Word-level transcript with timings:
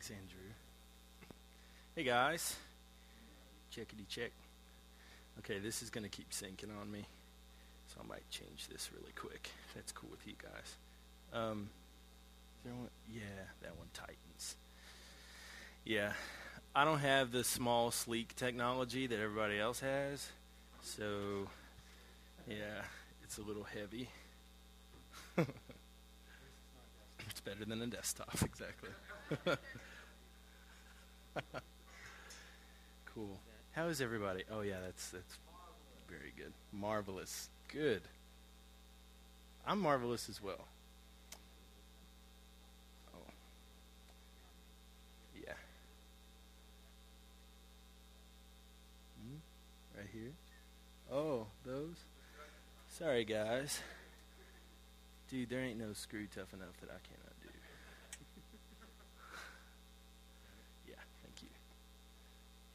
Thanks, 0.00 0.12
Andrew. 0.12 0.48
Hey, 1.94 2.04
guys. 2.04 2.56
Checkity 3.70 4.08
check. 4.08 4.32
Okay, 5.40 5.58
this 5.58 5.82
is 5.82 5.90
going 5.90 6.04
to 6.04 6.08
keep 6.08 6.32
sinking 6.32 6.70
on 6.80 6.90
me, 6.90 7.04
so 7.86 8.00
I 8.02 8.06
might 8.08 8.30
change 8.30 8.68
this 8.68 8.88
really 8.98 9.12
quick. 9.14 9.50
That's 9.74 9.92
cool 9.92 10.08
with 10.10 10.26
you 10.26 10.32
guys. 10.42 10.76
Um, 11.38 11.68
one? 12.64 12.88
Yeah, 13.12 13.20
that 13.60 13.76
one 13.76 13.88
tightens. 13.92 14.56
Yeah, 15.84 16.14
I 16.74 16.86
don't 16.86 17.00
have 17.00 17.30
the 17.30 17.44
small, 17.44 17.90
sleek 17.90 18.34
technology 18.36 19.06
that 19.06 19.20
everybody 19.20 19.60
else 19.60 19.80
has, 19.80 20.30
so 20.80 21.46
yeah, 22.48 22.84
it's 23.22 23.36
a 23.36 23.42
little 23.42 23.64
heavy. 23.64 24.08
it's 25.36 25.50
better 27.44 27.66
than 27.66 27.82
a 27.82 27.86
desktop, 27.86 28.34
exactly. 28.42 28.88
cool. 33.14 33.38
How 33.72 33.86
is 33.86 34.00
everybody? 34.00 34.44
Oh 34.50 34.62
yeah, 34.62 34.76
that's 34.84 35.10
that's 35.10 35.38
very 36.08 36.32
good. 36.36 36.52
Marvelous. 36.72 37.48
Good. 37.72 38.02
I'm 39.66 39.80
marvelous 39.80 40.28
as 40.28 40.42
well. 40.42 40.66
Oh. 43.14 43.30
Yeah. 45.36 45.52
Hmm? 49.22 49.36
Right 49.96 50.08
here. 50.12 50.32
Oh, 51.12 51.46
those. 51.64 51.96
Sorry, 52.88 53.24
guys. 53.24 53.80
Dude, 55.30 55.48
there 55.48 55.60
ain't 55.60 55.78
no 55.78 55.92
screw 55.92 56.26
tough 56.26 56.52
enough 56.52 56.76
that 56.80 56.90
I 56.90 56.98
cannot 57.06 57.40
do. 57.40 57.48
yeah, 60.88 60.94
thank 61.22 61.42
you. 61.42 61.48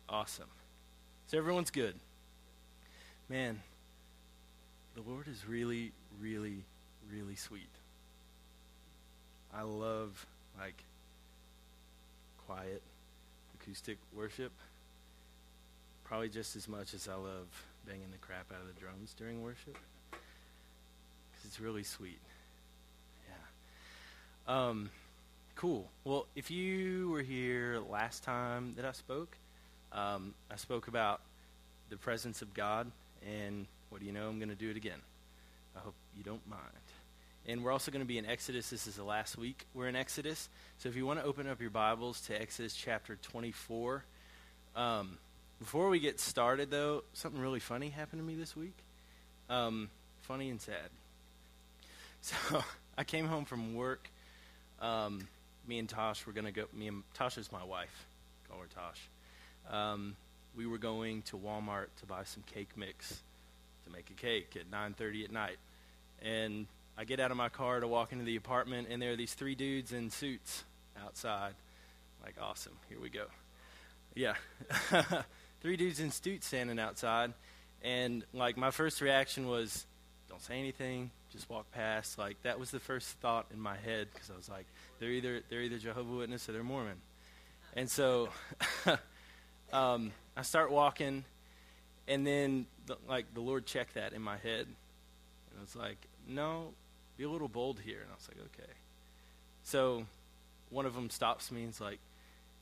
Awesome. 0.07 0.49
So 1.27 1.37
everyone's 1.37 1.71
good. 1.71 1.95
Man, 3.27 3.61
the 4.93 5.01
Lord 5.01 5.27
is 5.27 5.45
really, 5.47 5.91
really, 6.19 6.63
really 7.11 7.35
sweet. 7.35 7.69
I 9.53 9.63
love 9.63 10.25
like 10.59 10.83
quiet 12.45 12.81
acoustic 13.55 13.97
worship 14.13 14.51
probably 16.05 16.29
just 16.29 16.55
as 16.55 16.67
much 16.67 16.93
as 16.93 17.09
I 17.09 17.15
love 17.15 17.47
banging 17.85 18.11
the 18.11 18.17
crap 18.19 18.51
out 18.51 18.61
of 18.61 18.67
the 18.67 18.79
drums 18.79 19.13
during 19.17 19.41
worship 19.41 19.77
because 20.11 21.45
it's 21.45 21.59
really 21.59 21.83
sweet. 21.83 22.19
Yeah. 23.27 24.67
Um, 24.67 24.91
cool. 25.55 25.89
Well, 26.03 26.27
if 26.35 26.51
you 26.51 27.09
were 27.09 27.23
here 27.23 27.79
last 27.89 28.23
time 28.23 28.73
that 28.75 28.85
I 28.85 28.91
spoke, 28.91 29.35
um, 29.95 30.33
I 30.51 30.57
spoke 30.57 30.87
about 30.87 31.21
the 31.89 31.97
presence 31.97 32.41
of 32.41 32.53
God, 32.53 32.91
and 33.25 33.65
what 33.89 34.01
do 34.01 34.05
you 34.05 34.11
know? 34.11 34.27
I'm 34.27 34.39
going 34.39 34.49
to 34.49 34.55
do 34.55 34.69
it 34.69 34.77
again. 34.77 34.99
I 35.75 35.79
hope 35.79 35.95
you 36.17 36.23
don't 36.23 36.45
mind. 36.47 36.61
And 37.47 37.63
we're 37.63 37.71
also 37.71 37.91
going 37.91 38.01
to 38.01 38.07
be 38.07 38.17
in 38.17 38.25
Exodus. 38.25 38.69
This 38.69 38.87
is 38.87 38.95
the 38.95 39.03
last 39.03 39.37
week 39.37 39.65
we're 39.73 39.87
in 39.87 39.95
Exodus. 39.95 40.49
So 40.79 40.89
if 40.89 40.95
you 40.95 41.05
want 41.05 41.19
to 41.19 41.25
open 41.25 41.47
up 41.47 41.61
your 41.61 41.69
Bibles 41.69 42.21
to 42.21 42.39
Exodus 42.39 42.75
chapter 42.75 43.17
24. 43.21 44.03
Um, 44.75 45.17
before 45.59 45.89
we 45.89 45.99
get 45.99 46.19
started, 46.19 46.71
though, 46.71 47.03
something 47.13 47.39
really 47.39 47.59
funny 47.59 47.89
happened 47.89 48.21
to 48.21 48.25
me 48.25 48.35
this 48.35 48.55
week. 48.55 48.75
Um, 49.49 49.89
funny 50.21 50.49
and 50.49 50.61
sad. 50.61 50.75
So 52.21 52.63
I 52.97 53.03
came 53.03 53.27
home 53.27 53.45
from 53.45 53.75
work. 53.75 54.09
Um, 54.81 55.27
me 55.67 55.77
and 55.77 55.87
Tosh 55.87 56.25
were 56.25 56.33
going 56.33 56.45
to 56.45 56.51
go. 56.51 56.65
Me 56.73 56.87
and 56.87 57.03
Tosh 57.13 57.37
is 57.37 57.51
my 57.51 57.63
wife. 57.63 58.07
Call 58.49 58.57
her 58.57 58.65
Tosh. 58.65 58.99
Um, 59.71 60.15
we 60.55 60.65
were 60.65 60.77
going 60.77 61.21
to 61.23 61.37
Walmart 61.37 61.87
to 61.99 62.05
buy 62.05 62.23
some 62.23 62.43
cake 62.43 62.69
mix 62.75 63.21
to 63.85 63.91
make 63.91 64.09
a 64.09 64.13
cake 64.13 64.55
at 64.55 64.69
9:30 64.71 65.25
at 65.25 65.31
night, 65.31 65.57
and 66.21 66.67
I 66.97 67.03
get 67.03 67.19
out 67.19 67.31
of 67.31 67.37
my 67.37 67.49
car 67.49 67.79
to 67.79 67.87
walk 67.87 68.11
into 68.11 68.23
the 68.23 68.35
apartment, 68.35 68.87
and 68.89 69.01
there 69.01 69.11
are 69.11 69.15
these 69.15 69.33
three 69.33 69.55
dudes 69.55 69.91
in 69.91 70.09
suits 70.09 70.63
outside. 71.03 71.53
Like, 72.23 72.35
awesome, 72.41 72.77
here 72.89 72.99
we 72.99 73.09
go. 73.09 73.25
Yeah, 74.15 74.35
three 75.61 75.77
dudes 75.77 75.99
in 75.99 76.11
suits 76.11 76.47
standing 76.47 76.79
outside, 76.79 77.33
and 77.83 78.23
like 78.33 78.55
my 78.57 78.71
first 78.71 79.01
reaction 79.01 79.47
was, 79.47 79.85
don't 80.29 80.41
say 80.41 80.57
anything, 80.57 81.11
just 81.31 81.49
walk 81.49 81.69
past. 81.71 82.17
Like 82.17 82.41
that 82.43 82.59
was 82.59 82.71
the 82.71 82.79
first 82.79 83.09
thought 83.19 83.47
in 83.53 83.59
my 83.59 83.75
head 83.75 84.07
because 84.13 84.31
I 84.31 84.37
was 84.37 84.47
like, 84.47 84.65
they're 84.99 85.09
either 85.09 85.41
they're 85.49 85.61
either 85.61 85.77
Jehovah 85.77 86.15
Witness 86.15 86.47
or 86.47 86.53
they're 86.53 86.63
Mormon, 86.63 87.01
and 87.75 87.89
so. 87.89 88.29
um, 89.73 90.11
I 90.37 90.41
start 90.41 90.71
walking, 90.71 91.23
and 92.07 92.25
then 92.25 92.65
the, 92.85 92.97
like 93.07 93.33
the 93.33 93.41
Lord 93.41 93.65
checked 93.65 93.95
that 93.95 94.13
in 94.13 94.21
my 94.21 94.37
head, 94.37 94.67
and 94.67 95.57
I 95.57 95.61
was 95.61 95.75
like, 95.75 95.97
"No, 96.27 96.73
be 97.17 97.23
a 97.23 97.29
little 97.29 97.47
bold 97.47 97.79
here." 97.83 98.01
And 98.01 98.11
I 98.11 98.15
was 98.15 98.27
like, 98.27 98.45
"Okay." 98.53 98.71
So 99.63 100.05
one 100.69 100.85
of 100.85 100.93
them 100.93 101.09
stops 101.09 101.51
me 101.51 101.63
and 101.63 101.71
is 101.71 101.81
like, 101.81 101.99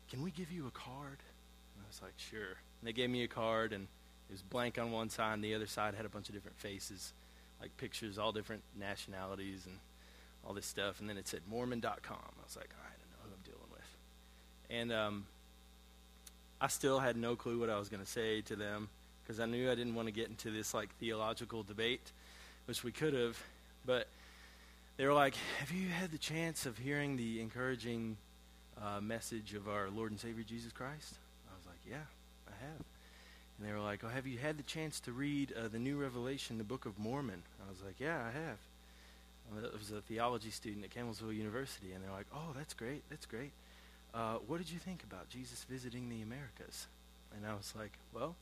"Can 0.10 0.22
we 0.24 0.32
give 0.32 0.52
you 0.52 0.68
a 0.68 0.72
card?" 0.72 1.20
And 1.76 1.84
I 1.84 1.88
was 1.88 2.02
like, 2.02 2.14
"Sure." 2.18 2.58
And 2.80 2.88
they 2.88 2.94
gave 2.94 3.10
me 3.10 3.24
a 3.24 3.28
card, 3.28 3.74
and 3.74 3.88
it 4.30 4.32
was 4.32 4.42
blank 4.42 4.78
on 4.78 4.92
one 4.92 5.10
side, 5.10 5.34
and 5.34 5.44
the 5.44 5.56
other 5.56 5.68
side 5.68 5.96
had 5.96 6.06
a 6.06 6.10
bunch 6.10 6.30
of 6.30 6.36
different 6.36 6.58
faces, 6.58 7.14
like 7.62 7.76
pictures, 7.78 8.18
all 8.18 8.32
different 8.32 8.64
nationalities, 8.80 9.66
and 9.66 9.80
all 10.46 10.54
this 10.54 10.66
stuff. 10.66 11.00
And 11.00 11.10
then 11.10 11.18
it 11.18 11.28
said 11.28 11.42
Mormon.com. 11.50 12.18
I 12.18 12.44
was 12.44 12.56
like, 12.56 12.70
"All 12.78 12.84
right, 12.84 12.98
I 12.98 13.06
know 13.12 13.30
who 13.30 13.34
I'm 13.34 13.44
dealing 13.44 13.72
with." 13.72 13.98
And 14.70 14.92
um, 14.92 15.26
I 16.64 16.68
still 16.68 16.98
had 16.98 17.18
no 17.18 17.36
clue 17.36 17.60
what 17.60 17.70
I 17.70 17.78
was 17.78 17.90
going 17.90 18.02
to 18.02 18.10
say 18.10 18.40
to 18.44 18.56
them 18.56 18.88
because 19.22 19.42
I 19.42 19.46
knew 19.46 19.70
I 19.70 19.76
didn't 19.76 19.96
want 19.96 20.08
to 20.08 20.14
get 20.14 20.30
into 20.30 20.50
this 20.50 20.74
like 20.74 20.96
theological 20.96 21.62
debate, 21.62 22.14
which 22.68 22.86
we 22.86 22.94
could 22.94 23.14
have. 23.14 23.38
But 23.86 24.08
they 24.96 25.06
were 25.06 25.14
like, 25.14 25.36
"Have 25.60 25.72
you 25.72 25.90
had 25.90 26.14
the 26.14 26.18
chance 26.18 26.66
of 26.66 26.78
hearing 26.78 27.18
the 27.18 27.42
encouraging 27.42 28.16
uh, 28.82 29.02
message 29.02 29.54
of 29.56 29.68
our 29.68 29.90
Lord 29.90 30.12
and 30.12 30.20
Savior 30.22 30.46
Jesus 30.48 30.72
Christ?" 30.72 31.16
I 31.52 31.58
was 31.58 31.66
like, 31.66 31.80
"Yeah, 31.86 32.08
I 32.48 32.52
have." 32.66 32.86
And 33.60 33.68
they 33.68 33.74
were 33.74 33.82
like, 33.82 34.02
"Oh, 34.06 34.08
have 34.08 34.26
you 34.26 34.38
had 34.38 34.58
the 34.58 34.64
chance 34.64 35.02
to 35.02 35.12
read 35.12 35.52
uh, 35.52 35.68
the 35.68 35.80
New 35.80 35.98
Revelation, 35.98 36.60
the 36.60 36.64
Book 36.64 36.86
of 36.86 36.98
Mormon?" 36.98 37.42
I 37.68 37.70
was 37.70 37.82
like, 37.86 38.00
"Yeah, 38.00 38.20
I 38.20 38.32
have." 38.32 38.58
I 39.52 39.78
was 39.78 39.92
a 39.92 40.00
theology 40.00 40.50
student 40.50 40.86
at 40.86 40.92
Campbellsville 40.92 41.36
University, 41.36 41.92
and 41.92 42.02
they're 42.02 42.16
like, 42.16 42.28
"Oh, 42.34 42.54
that's 42.56 42.74
great, 42.74 43.04
that's 43.10 43.26
great." 43.26 43.52
Uh, 44.14 44.36
what 44.48 44.60
did 44.60 44.70
you 44.70 44.80
think 44.80 45.04
about 45.04 45.30
Jesus 45.30 45.66
visiting 45.70 46.10
the 46.10 46.22
Americas? 46.22 46.88
And 47.36 47.46
I 47.46 47.56
was 47.56 47.74
like, 47.78 47.94
well, 48.14 48.36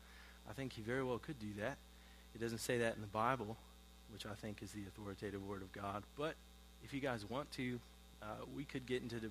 I 0.49 0.53
think 0.53 0.73
he 0.73 0.81
very 0.81 1.03
well 1.03 1.17
could 1.17 1.39
do 1.39 1.47
that. 1.59 1.77
It 2.35 2.41
doesn't 2.41 2.59
say 2.59 2.77
that 2.79 2.95
in 2.95 3.01
the 3.01 3.07
Bible, 3.07 3.57
which 4.11 4.25
I 4.25 4.33
think 4.33 4.61
is 4.61 4.71
the 4.71 4.81
authoritative 4.87 5.45
word 5.47 5.61
of 5.61 5.71
God. 5.71 6.03
But 6.17 6.35
if 6.83 6.93
you 6.93 6.99
guys 6.99 7.29
want 7.29 7.51
to, 7.53 7.79
uh, 8.21 8.25
we 8.55 8.63
could 8.65 8.85
get 8.85 9.01
into, 9.01 9.19
de- 9.19 9.29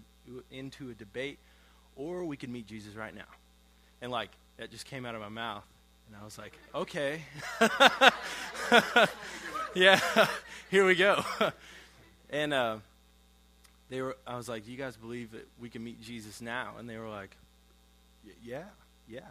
into 0.51 0.91
a 0.91 0.95
debate, 0.95 1.39
or 1.97 2.25
we 2.25 2.37
could 2.37 2.51
meet 2.51 2.67
Jesus 2.67 2.95
right 2.95 3.15
now. 3.15 3.29
And 4.01 4.11
like, 4.11 4.31
that 4.57 4.71
just 4.71 4.87
came 4.87 5.05
out 5.05 5.15
of 5.15 5.21
my 5.21 5.29
mouth. 5.29 5.65
And 6.07 6.17
I 6.21 6.25
was 6.25 6.39
like, 6.39 6.59
okay. 6.75 7.23
yeah, 9.75 10.01
here 10.71 10.87
we 10.87 10.95
go. 10.95 11.23
and, 12.31 12.55
uh, 12.55 12.77
they 13.91 14.01
were 14.01 14.17
I 14.27 14.37
was 14.37 14.49
like, 14.49 14.65
"Do 14.65 14.73
you 14.73 14.79
guys 14.79 14.97
believe 14.97 15.33
that 15.33 15.47
we 15.61 15.69
can 15.69 15.85
meet 15.85 16.01
Jesus 16.01 16.41
now?" 16.41 16.75
And 16.79 16.89
they 16.89 16.97
were 16.97 17.09
like, 17.09 17.37
"Yeah, 18.43 18.65
yeah." 19.09 19.29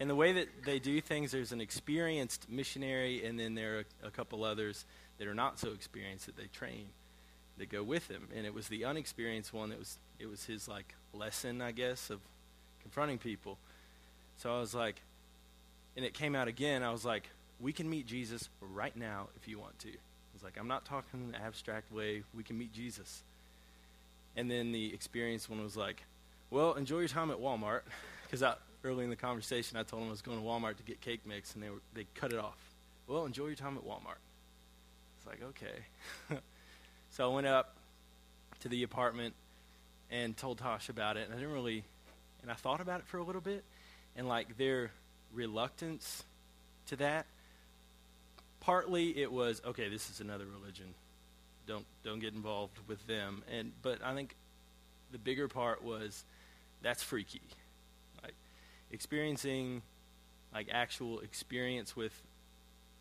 And 0.00 0.08
the 0.08 0.14
way 0.14 0.32
that 0.32 0.48
they 0.64 0.78
do 0.78 1.00
things, 1.00 1.32
there's 1.32 1.52
an 1.52 1.60
experienced 1.60 2.48
missionary, 2.48 3.24
and 3.24 3.38
then 3.38 3.54
there 3.54 3.78
are 3.78 3.84
a, 4.04 4.10
couple 4.10 4.44
others 4.44 4.84
that 5.18 5.26
are 5.26 5.34
not 5.34 5.58
so 5.58 5.72
experienced 5.72 6.26
that 6.26 6.36
they 6.36 6.46
train 6.46 6.86
that 7.58 7.68
go 7.68 7.82
with 7.82 8.08
him. 8.08 8.28
And 8.34 8.46
it 8.46 8.54
was 8.54 8.68
the 8.68 8.84
unexperienced 8.84 9.52
one 9.52 9.70
that 9.70 9.78
was 9.78 9.98
it 10.18 10.26
was 10.26 10.44
his 10.44 10.68
like 10.68 10.94
lesson, 11.12 11.60
I 11.60 11.72
guess, 11.72 12.10
of 12.10 12.20
confronting 12.82 13.18
people. 13.18 13.58
So 14.38 14.56
I 14.56 14.60
was 14.60 14.74
like, 14.74 15.02
and 15.96 16.04
it 16.04 16.14
came 16.14 16.34
out 16.34 16.48
again. 16.48 16.82
I 16.82 16.92
was 16.92 17.04
like, 17.04 17.28
"We 17.60 17.72
can 17.72 17.90
meet 17.90 18.06
Jesus 18.06 18.48
right 18.60 18.96
now 18.96 19.28
if 19.36 19.48
you 19.48 19.58
want 19.58 19.78
to." 19.80 19.90
I 19.90 20.32
was 20.32 20.44
like, 20.44 20.56
"I'm 20.58 20.68
not 20.68 20.84
talking 20.84 21.28
in 21.28 21.34
an 21.34 21.40
abstract 21.42 21.92
way. 21.92 22.22
We 22.32 22.44
can 22.44 22.56
meet 22.56 22.72
Jesus." 22.72 23.22
And 24.36 24.50
then 24.50 24.72
the 24.72 24.92
experienced 24.94 25.50
one 25.50 25.62
was 25.62 25.76
like, 25.76 26.04
well, 26.50 26.74
enjoy 26.74 27.00
your 27.00 27.08
time 27.08 27.30
at 27.30 27.38
Walmart. 27.38 27.80
Because 28.30 28.44
early 28.84 29.04
in 29.04 29.10
the 29.10 29.16
conversation, 29.16 29.78
I 29.78 29.84
told 29.84 30.02
them 30.02 30.08
I 30.08 30.10
was 30.10 30.20
going 30.20 30.38
to 30.38 30.44
Walmart 30.44 30.76
to 30.76 30.82
get 30.82 31.00
cake 31.00 31.22
mix, 31.24 31.54
and 31.54 31.62
they, 31.62 31.70
were, 31.70 31.80
they 31.94 32.04
cut 32.14 32.30
it 32.30 32.38
off. 32.38 32.58
Well, 33.06 33.24
enjoy 33.24 33.46
your 33.46 33.54
time 33.54 33.78
at 33.78 33.84
Walmart. 33.84 34.20
It's 35.16 35.26
like, 35.26 35.42
okay. 35.42 36.38
so 37.10 37.30
I 37.30 37.34
went 37.34 37.46
up 37.46 37.74
to 38.60 38.68
the 38.68 38.82
apartment 38.82 39.32
and 40.10 40.36
told 40.36 40.58
Tosh 40.58 40.90
about 40.90 41.16
it, 41.16 41.24
and 41.24 41.32
I 41.32 41.36
didn't 41.38 41.54
really, 41.54 41.84
and 42.42 42.50
I 42.50 42.54
thought 42.54 42.82
about 42.82 43.00
it 43.00 43.06
for 43.06 43.16
a 43.16 43.22
little 43.22 43.40
bit, 43.40 43.64
and 44.14 44.28
like 44.28 44.58
their 44.58 44.90
reluctance 45.32 46.24
to 46.88 46.96
that, 46.96 47.24
partly 48.60 49.18
it 49.18 49.32
was, 49.32 49.62
okay, 49.64 49.88
this 49.88 50.10
is 50.10 50.20
another 50.20 50.44
religion 50.44 50.94
don't 51.68 51.84
don't 52.02 52.18
get 52.18 52.34
involved 52.34 52.78
with 52.88 53.06
them. 53.06 53.44
And 53.52 53.70
but 53.82 54.02
I 54.02 54.14
think 54.14 54.34
the 55.12 55.18
bigger 55.18 55.46
part 55.46 55.84
was 55.84 56.24
that's 56.82 57.02
freaky. 57.02 57.42
Like 58.22 58.34
experiencing 58.90 59.82
like 60.52 60.68
actual 60.72 61.20
experience 61.20 61.94
with 61.94 62.12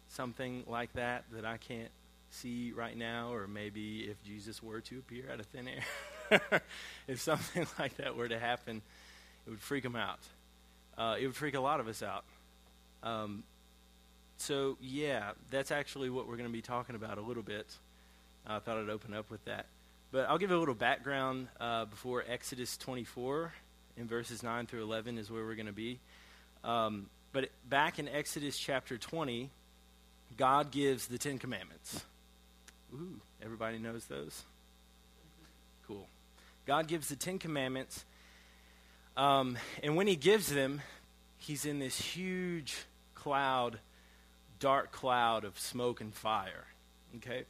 something 0.10 0.64
like 0.68 0.94
that 0.94 1.24
that 1.32 1.46
I 1.46 1.58
can't 1.58 1.92
see 2.30 2.74
right 2.76 2.96
now, 2.96 3.34
or 3.34 3.48
maybe 3.48 4.02
if 4.02 4.22
Jesus 4.24 4.62
were 4.62 4.82
to 4.82 5.00
appear 5.00 5.32
out 5.32 5.40
of 5.40 5.46
thin 5.48 5.68
air, 5.68 6.62
if 7.08 7.22
something 7.22 7.66
like 7.80 7.98
that 7.98 8.16
were 8.16 8.28
to 8.28 8.38
happen, 8.38 8.82
it 9.46 9.50
would 9.50 9.62
freak 9.62 9.86
him 9.86 9.96
out. 9.96 10.20
Uh, 10.98 11.16
it 11.20 11.26
would 11.26 11.36
freak 11.36 11.56
a 11.56 11.60
lot 11.60 11.80
of 11.80 11.88
us 11.88 12.04
out. 12.04 12.26
Um, 13.04 13.44
so, 14.38 14.78
yeah, 14.82 15.32
that's 15.50 15.72
actually 15.72 16.10
what 16.10 16.28
we're 16.28 16.38
going 16.38 16.50
to 16.50 16.54
be 16.54 16.62
talking 16.62 16.96
about 16.96 17.18
a 17.18 17.22
little 17.22 17.44
bit. 17.44 17.68
I 18.50 18.60
thought 18.60 18.78
I'd 18.78 18.90
open 18.90 19.14
up 19.14 19.30
with 19.30 19.44
that. 19.46 19.66
But 20.12 20.30
I'll 20.30 20.38
give 20.38 20.52
a 20.52 20.58
little 20.58 20.74
background 20.74 21.50
uh, 21.60 21.86
before 21.86 22.24
Exodus 22.28 22.78
24 22.78 23.52
in 23.98 24.08
verses 24.08 24.42
9 24.42 24.68
through 24.68 24.84
11 24.84 25.18
is 25.18 25.30
where 25.30 25.44
we're 25.44 25.56
going 25.56 25.66
to 25.66 25.74
be. 25.74 26.00
Um, 26.64 27.08
but 27.34 27.50
back 27.68 28.00
in 28.00 28.08
Exodus 28.08 28.58
chapter 28.58 28.98
20, 28.98 29.50
God 30.38 30.72
gives 30.72 31.08
the 31.08 31.18
Ten 31.18 31.40
Commandments. 31.40 32.06
Ooh, 32.94 33.20
everybody 33.44 33.80
knows 33.80 34.06
those? 34.06 34.44
Cool. 35.86 36.08
God 36.66 36.88
gives 36.88 37.10
the 37.10 37.18
Ten 37.18 37.40
Commandments. 37.40 38.06
Um, 39.18 39.58
and 39.84 39.98
when 39.98 40.08
he 40.08 40.16
gives 40.16 40.48
them, 40.54 40.82
he's 41.38 41.66
in 41.66 41.80
this 41.80 42.00
huge 42.00 42.78
cloud, 43.14 43.80
dark 44.60 44.92
cloud 44.92 45.44
of 45.44 45.60
smoke 45.60 46.00
and 46.00 46.14
fire. 46.14 46.66
Okay? 47.18 47.44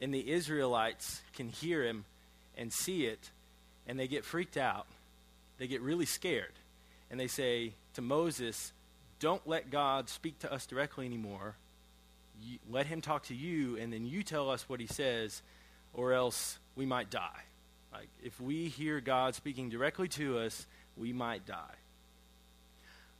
And 0.00 0.12
the 0.12 0.30
Israelites 0.30 1.22
can 1.34 1.48
hear 1.48 1.84
him 1.84 2.04
and 2.56 2.72
see 2.72 3.06
it, 3.06 3.30
and 3.86 3.98
they 3.98 4.08
get 4.08 4.24
freaked 4.24 4.56
out. 4.56 4.86
They 5.58 5.66
get 5.66 5.80
really 5.80 6.06
scared. 6.06 6.52
And 7.10 7.18
they 7.18 7.28
say 7.28 7.72
to 7.94 8.02
Moses, 8.02 8.72
Don't 9.20 9.46
let 9.46 9.70
God 9.70 10.08
speak 10.08 10.38
to 10.40 10.52
us 10.52 10.66
directly 10.66 11.06
anymore. 11.06 11.54
You, 12.42 12.58
let 12.70 12.86
him 12.86 13.00
talk 13.00 13.24
to 13.24 13.34
you, 13.34 13.76
and 13.76 13.92
then 13.92 14.04
you 14.04 14.22
tell 14.22 14.50
us 14.50 14.68
what 14.68 14.80
he 14.80 14.86
says, 14.86 15.42
or 15.94 16.12
else 16.12 16.58
we 16.74 16.84
might 16.84 17.10
die. 17.10 17.42
Like, 17.92 18.08
if 18.22 18.38
we 18.40 18.68
hear 18.68 19.00
God 19.00 19.34
speaking 19.34 19.70
directly 19.70 20.08
to 20.08 20.38
us, 20.38 20.66
we 20.96 21.14
might 21.14 21.46
die. 21.46 21.74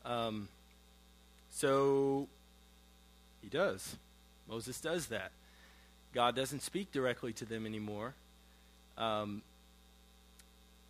Um, 0.05 0.49
so 1.51 2.29
he 3.43 3.49
does. 3.49 3.97
Moses 4.49 4.81
does 4.81 5.07
that. 5.07 5.33
God 6.13 6.35
doesn't 6.35 6.63
speak 6.63 6.93
directly 6.93 7.33
to 7.35 7.45
them 7.45 7.67
anymore. 7.67 8.15
Um, 8.97 9.43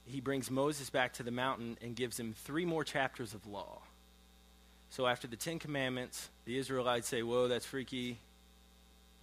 he 0.04 0.20
brings 0.20 0.50
Moses 0.50 0.88
back 0.88 1.14
to 1.14 1.22
the 1.22 1.30
mountain 1.30 1.76
and 1.82 1.96
gives 1.96 2.18
him 2.18 2.34
three 2.44 2.64
more 2.64 2.84
chapters 2.84 3.34
of 3.34 3.46
law. 3.46 3.80
So 4.90 5.06
after 5.06 5.26
the 5.26 5.36
Ten 5.36 5.58
Commandments, 5.58 6.28
the 6.44 6.56
Israelites 6.56 7.08
say, 7.08 7.22
Whoa, 7.22 7.48
that's 7.48 7.66
freaky. 7.66 8.18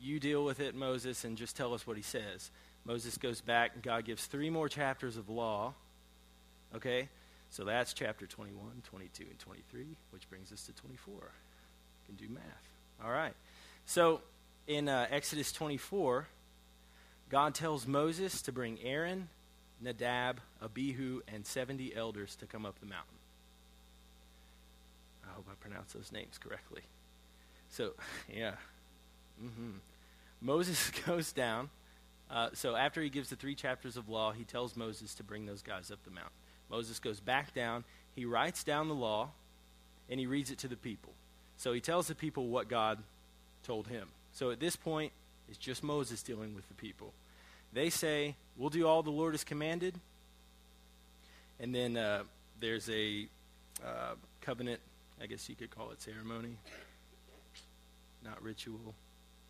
You 0.02 0.20
deal 0.20 0.44
with 0.44 0.60
it, 0.60 0.76
Moses, 0.76 1.24
and 1.24 1.38
just 1.38 1.56
tell 1.56 1.74
us 1.74 1.88
what 1.88 1.96
he 1.96 2.04
says. 2.04 2.52
Moses 2.86 3.18
goes 3.18 3.40
back, 3.40 3.72
and 3.76 3.82
God 3.82 4.04
gives 4.04 4.26
three 4.26 4.50
more 4.50 4.68
chapters 4.68 5.16
of 5.16 5.30
law. 5.30 5.74
Okay? 6.76 7.08
So 7.50 7.64
that's 7.64 7.94
chapter 7.94 8.28
21, 8.28 8.82
22, 8.84 9.24
and 9.30 9.40
23, 9.40 9.96
which 10.10 10.30
brings 10.30 10.52
us 10.52 10.66
to 10.66 10.74
24. 10.74 11.14
You 11.14 11.22
can 12.06 12.16
do 12.16 12.34
math. 12.34 12.44
All 13.04 13.12
right. 13.12 13.34
So 13.86 14.22
in 14.68 14.88
uh, 14.88 15.08
Exodus 15.10 15.52
24, 15.52 16.28
God 17.30 17.56
tells 17.56 17.88
Moses 17.88 18.42
to 18.44 18.52
bring 18.52 18.80
Aaron, 18.84 19.30
Nadab, 19.82 20.40
Abihu, 20.62 21.22
and 21.28 21.46
70 21.46 21.96
elders 21.96 22.36
to 22.38 22.46
come 22.46 22.66
up 22.66 22.80
the 22.80 22.86
mountain. 22.86 23.18
I 25.26 25.34
hope 25.34 25.48
I 25.50 25.56
pronounce 25.56 25.94
those 25.94 26.12
names 26.12 26.38
correctly. 26.38 26.84
So, 27.70 27.94
yeah. 28.34 28.54
Mm-hmm. 29.44 29.72
Moses 30.42 30.92
goes 31.06 31.32
down. 31.32 31.70
Uh, 32.30 32.50
so, 32.54 32.76
after 32.76 33.02
he 33.02 33.10
gives 33.10 33.30
the 33.30 33.36
three 33.36 33.56
chapters 33.56 33.98
of 33.98 34.10
law, 34.10 34.32
he 34.32 34.44
tells 34.44 34.76
Moses 34.76 35.14
to 35.16 35.24
bring 35.24 35.46
those 35.46 35.62
guys 35.62 35.92
up 35.92 36.04
the 36.04 36.12
mountain. 36.12 36.32
Moses 36.70 37.00
goes 37.00 37.20
back 37.20 37.54
down. 37.54 37.84
He 38.16 38.26
writes 38.26 38.64
down 38.64 38.88
the 38.88 38.96
law, 38.96 39.30
and 40.10 40.20
he 40.20 40.26
reads 40.26 40.50
it 40.50 40.58
to 40.60 40.68
the 40.68 40.78
people. 40.78 41.14
So, 41.58 41.74
he 41.74 41.82
tells 41.82 42.08
the 42.08 42.16
people 42.16 42.48
what 42.48 42.70
God 42.70 43.00
told 43.64 43.88
him. 43.88 44.08
So 44.34 44.50
at 44.50 44.60
this 44.60 44.76
point, 44.76 45.12
it's 45.48 45.58
just 45.58 45.84
Moses 45.84 46.24
dealing 46.24 46.56
with 46.56 46.68
the 46.68 46.74
people. 46.74 47.14
They 47.72 47.90
say, 47.90 48.36
We'll 48.58 48.70
do 48.70 48.88
all 48.88 49.04
the 49.04 49.12
Lord 49.12 49.34
has 49.34 49.44
commanded. 49.44 49.96
And 51.60 51.74
then 51.74 51.98
uh, 51.98 52.24
there's 52.60 52.90
a 52.90 53.28
uh, 53.86 54.16
covenant, 54.42 54.80
I 55.22 55.28
guess 55.28 55.48
you 55.50 55.56
could 55.56 55.72
call 55.72 55.92
it 55.92 56.02
ceremony, 56.02 56.58
not 58.24 58.42
ritual. 58.42 58.96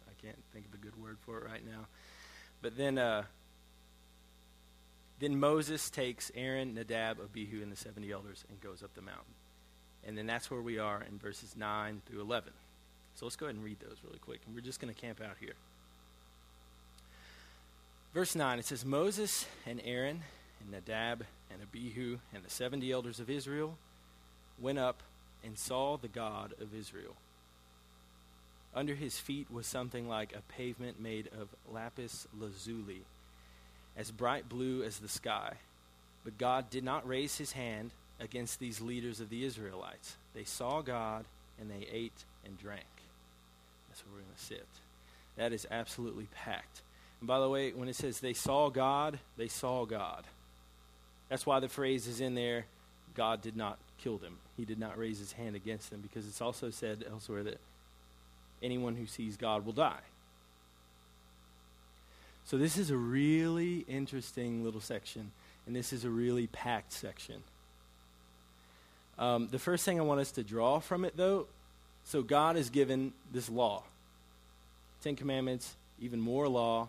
I 0.07 0.25
can't 0.25 0.37
think 0.53 0.65
of 0.67 0.73
a 0.73 0.77
good 0.77 1.01
word 1.01 1.17
for 1.25 1.39
it 1.39 1.45
right 1.45 1.65
now. 1.65 1.87
But 2.61 2.77
then, 2.77 2.97
uh, 2.97 3.23
then 5.19 5.39
Moses 5.39 5.89
takes 5.89 6.31
Aaron, 6.35 6.75
Nadab, 6.75 7.19
Abihu, 7.19 7.61
and 7.61 7.71
the 7.71 7.75
70 7.75 8.11
elders 8.11 8.45
and 8.49 8.59
goes 8.61 8.83
up 8.83 8.93
the 8.93 9.01
mountain. 9.01 9.33
And 10.05 10.17
then 10.17 10.27
that's 10.27 10.51
where 10.51 10.61
we 10.61 10.79
are 10.79 11.03
in 11.03 11.17
verses 11.17 11.55
9 11.57 12.01
through 12.05 12.21
11. 12.21 12.53
So 13.15 13.25
let's 13.25 13.35
go 13.35 13.45
ahead 13.45 13.55
and 13.55 13.63
read 13.63 13.79
those 13.79 13.97
really 14.05 14.19
quick. 14.19 14.41
And 14.45 14.55
we're 14.55 14.61
just 14.61 14.79
going 14.79 14.93
to 14.93 14.99
camp 14.99 15.21
out 15.21 15.37
here. 15.39 15.53
Verse 18.13 18.35
9, 18.35 18.59
it 18.59 18.65
says 18.65 18.85
Moses 18.85 19.45
and 19.65 19.81
Aaron 19.83 20.21
and 20.61 20.71
Nadab 20.71 21.25
and 21.51 21.61
Abihu 21.61 22.19
and 22.33 22.43
the 22.43 22.49
70 22.49 22.91
elders 22.91 23.19
of 23.19 23.29
Israel 23.29 23.75
went 24.59 24.77
up 24.77 25.01
and 25.43 25.57
saw 25.57 25.97
the 25.97 26.07
God 26.07 26.53
of 26.61 26.75
Israel. 26.75 27.15
Under 28.75 28.95
his 28.95 29.19
feet 29.19 29.51
was 29.51 29.67
something 29.67 30.07
like 30.07 30.33
a 30.33 30.53
pavement 30.53 30.99
made 30.99 31.27
of 31.27 31.49
lapis 31.71 32.27
lazuli, 32.39 33.01
as 33.97 34.09
bright 34.09 34.49
blue 34.49 34.83
as 34.83 34.99
the 34.99 35.07
sky. 35.07 35.53
But 36.23 36.37
God 36.37 36.69
did 36.69 36.83
not 36.83 37.07
raise 37.07 37.37
his 37.37 37.51
hand 37.51 37.91
against 38.19 38.59
these 38.59 38.81
leaders 38.81 39.19
of 39.19 39.29
the 39.29 39.43
Israelites. 39.43 40.15
They 40.33 40.43
saw 40.43 40.81
God 40.81 41.25
and 41.59 41.69
they 41.69 41.87
ate 41.91 42.23
and 42.45 42.57
drank. 42.57 42.85
That's 43.93 44.03
where 44.07 44.15
we're 44.15 44.21
going 44.21 44.35
to 44.35 44.43
sit. 44.43 44.65
That 45.37 45.53
is 45.53 45.67
absolutely 45.69 46.27
packed. 46.33 46.81
And 47.19 47.27
by 47.27 47.39
the 47.39 47.47
way, 47.47 47.73
when 47.73 47.87
it 47.87 47.95
says 47.95 48.19
they 48.19 48.33
saw 48.33 48.71
God, 48.71 49.19
they 49.37 49.47
saw 49.47 49.85
God. 49.85 50.23
That's 51.29 51.45
why 51.45 51.59
the 51.59 51.69
phrase 51.69 52.07
is 52.07 52.19
in 52.19 52.33
there 52.33 52.65
God 53.13 53.43
did 53.43 53.55
not 53.55 53.77
kill 53.99 54.17
them. 54.17 54.39
He 54.57 54.65
did 54.65 54.79
not 54.79 54.97
raise 54.97 55.19
his 55.19 55.33
hand 55.33 55.55
against 55.55 55.91
them 55.91 56.01
because 56.01 56.27
it's 56.27 56.41
also 56.41 56.71
said 56.71 57.05
elsewhere 57.07 57.43
that 57.43 57.59
anyone 58.63 58.95
who 58.95 59.05
sees 59.05 59.37
God 59.37 59.63
will 59.63 59.73
die. 59.73 60.01
So 62.45 62.57
this 62.57 62.79
is 62.79 62.89
a 62.89 62.97
really 62.97 63.85
interesting 63.87 64.63
little 64.63 64.81
section, 64.81 65.29
and 65.67 65.75
this 65.75 65.93
is 65.93 66.03
a 66.03 66.09
really 66.09 66.47
packed 66.47 66.93
section. 66.93 67.43
Um, 69.19 69.49
the 69.51 69.59
first 69.59 69.85
thing 69.85 69.99
I 69.99 70.03
want 70.03 70.19
us 70.19 70.31
to 70.31 70.43
draw 70.43 70.79
from 70.79 71.05
it, 71.05 71.15
though, 71.15 71.45
so 72.03 72.21
God 72.21 72.55
has 72.55 72.69
given 72.69 73.13
this 73.31 73.49
law 73.49 73.83
Ten 75.03 75.15
Commandments, 75.17 75.75
even 75.99 76.21
more 76.21 76.47
law. 76.47 76.87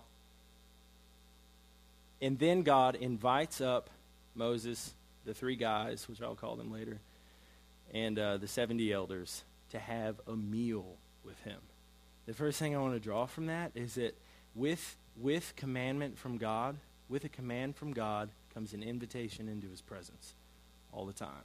And 2.22 2.38
then 2.38 2.62
God 2.62 2.94
invites 2.94 3.60
up 3.60 3.90
Moses, 4.36 4.94
the 5.24 5.34
three 5.34 5.56
guys, 5.56 6.08
which 6.08 6.22
I'll 6.22 6.36
call 6.36 6.54
them 6.54 6.72
later, 6.72 7.00
and 7.92 8.16
uh, 8.16 8.36
the 8.36 8.46
70 8.46 8.92
elders 8.92 9.42
to 9.70 9.80
have 9.80 10.20
a 10.28 10.36
meal 10.36 10.86
with 11.24 11.40
him. 11.42 11.58
The 12.26 12.34
first 12.34 12.58
thing 12.60 12.74
I 12.74 12.78
want 12.78 12.94
to 12.94 13.00
draw 13.00 13.26
from 13.26 13.46
that 13.46 13.72
is 13.74 13.94
that 13.94 14.16
with, 14.54 14.96
with 15.16 15.54
commandment 15.56 16.16
from 16.16 16.38
God, 16.38 16.76
with 17.08 17.24
a 17.24 17.28
command 17.28 17.74
from 17.74 17.92
God, 17.92 18.30
comes 18.54 18.72
an 18.72 18.82
invitation 18.84 19.48
into 19.48 19.68
his 19.68 19.80
presence 19.80 20.34
all 20.92 21.04
the 21.04 21.12
time. 21.12 21.44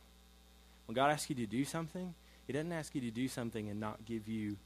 When 0.85 0.93
God 0.93 1.11
asks 1.11 1.31
you 1.31 1.35
to 1.37 1.47
do 1.47 1.65
something, 1.65 2.13
he 2.49 2.53
doesn't 2.53 2.71
ask 2.71 2.95
you 2.95 3.01
to 3.01 3.11
do 3.11 3.27
something 3.27 3.69
and 3.69 3.79
not 3.79 4.05
give 4.05 4.27
you 4.27 4.57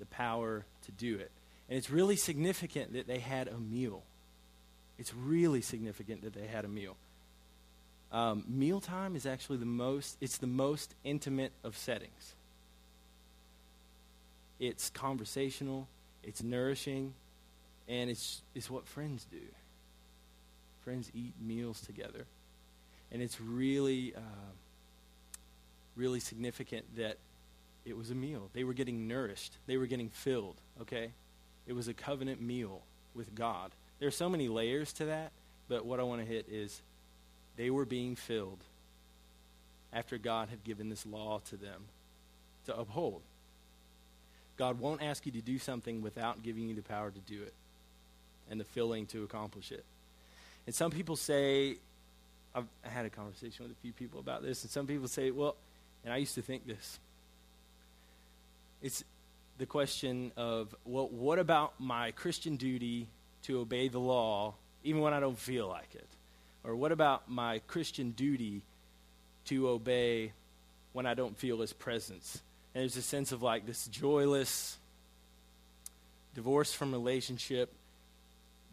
the 0.00 0.06
power 0.06 0.64
to 0.86 0.90
do 0.90 1.18
it. 1.18 1.30
And 1.68 1.78
it's 1.78 1.88
really 1.88 2.16
significant 2.16 2.94
that 2.94 3.06
they 3.06 3.20
had 3.20 3.46
a 3.46 3.56
meal. 3.56 4.02
It's 4.98 5.14
really 5.14 5.60
significant 5.60 6.22
that 6.22 6.34
they 6.34 6.48
had 6.48 6.64
a 6.64 6.68
meal. 6.68 6.96
Um, 8.10 8.42
mealtime 8.48 9.14
is 9.14 9.24
actually 9.24 9.58
the 9.58 9.66
most, 9.66 10.16
it's 10.20 10.38
the 10.38 10.48
most 10.48 10.96
intimate 11.04 11.52
of 11.62 11.76
settings. 11.76 12.34
It's 14.58 14.90
conversational, 14.90 15.86
it's 16.24 16.42
nourishing, 16.42 17.14
and 17.86 18.10
it's, 18.10 18.42
it's 18.52 18.68
what 18.68 18.84
friends 18.84 19.28
do. 19.30 19.46
Friends 20.82 21.08
eat 21.14 21.34
meals 21.40 21.80
together. 21.82 22.26
And 23.12 23.22
it's 23.22 23.40
really, 23.40 24.12
uh, 24.16 24.50
really 25.96 26.20
significant 26.20 26.84
that 26.96 27.16
it 27.84 27.96
was 27.96 28.10
a 28.10 28.14
meal. 28.14 28.50
They 28.52 28.64
were 28.64 28.74
getting 28.74 29.08
nourished, 29.08 29.54
they 29.66 29.76
were 29.76 29.86
getting 29.86 30.10
filled, 30.10 30.56
okay? 30.82 31.10
It 31.66 31.72
was 31.72 31.88
a 31.88 31.94
covenant 31.94 32.40
meal 32.40 32.82
with 33.14 33.34
God. 33.34 33.72
There 33.98 34.08
are 34.08 34.12
so 34.12 34.28
many 34.28 34.48
layers 34.48 34.92
to 34.94 35.06
that, 35.06 35.32
but 35.68 35.84
what 35.84 35.98
I 35.98 36.02
want 36.02 36.20
to 36.20 36.26
hit 36.26 36.46
is 36.50 36.80
they 37.56 37.70
were 37.70 37.84
being 37.84 38.14
filled 38.14 38.58
after 39.92 40.18
God 40.18 40.48
had 40.50 40.62
given 40.62 40.90
this 40.90 41.06
law 41.06 41.40
to 41.48 41.56
them 41.56 41.84
to 42.66 42.76
uphold. 42.76 43.22
God 44.56 44.78
won't 44.78 45.02
ask 45.02 45.24
you 45.26 45.32
to 45.32 45.40
do 45.40 45.58
something 45.58 46.02
without 46.02 46.42
giving 46.42 46.68
you 46.68 46.74
the 46.74 46.82
power 46.82 47.10
to 47.10 47.18
do 47.20 47.42
it 47.42 47.54
and 48.50 48.60
the 48.60 48.64
filling 48.64 49.06
to 49.06 49.22
accomplish 49.22 49.72
it. 49.72 49.84
And 50.66 50.74
some 50.74 50.90
people 50.90 51.16
say, 51.16 51.76
I've 52.54 52.66
had 52.82 53.06
a 53.06 53.10
conversation 53.10 53.64
with 53.64 53.72
a 53.72 53.80
few 53.80 53.92
people 53.92 54.20
about 54.20 54.42
this, 54.42 54.62
and 54.62 54.70
some 54.70 54.86
people 54.86 55.08
say, 55.08 55.30
well, 55.30 55.56
and 56.06 56.14
I 56.14 56.18
used 56.18 56.36
to 56.36 56.42
think 56.42 56.66
this. 56.66 57.00
It's 58.80 59.02
the 59.58 59.66
question 59.66 60.30
of, 60.36 60.72
well, 60.84 61.08
what 61.08 61.40
about 61.40 61.74
my 61.80 62.12
Christian 62.12 62.54
duty 62.56 63.08
to 63.42 63.58
obey 63.58 63.88
the 63.88 63.98
law 63.98 64.54
even 64.84 65.00
when 65.00 65.12
I 65.12 65.18
don't 65.18 65.38
feel 65.38 65.66
like 65.66 65.94
it? 65.94 66.06
Or 66.62 66.76
what 66.76 66.92
about 66.92 67.28
my 67.28 67.58
Christian 67.66 68.12
duty 68.12 68.62
to 69.46 69.68
obey 69.68 70.32
when 70.92 71.06
I 71.06 71.14
don't 71.14 71.36
feel 71.36 71.58
his 71.60 71.72
presence? 71.72 72.40
And 72.72 72.82
there's 72.82 72.96
a 72.96 73.02
sense 73.02 73.32
of 73.32 73.42
like 73.42 73.66
this 73.66 73.88
joyless, 73.88 74.76
divorce 76.36 76.72
from 76.72 76.92
relationship, 76.92 77.72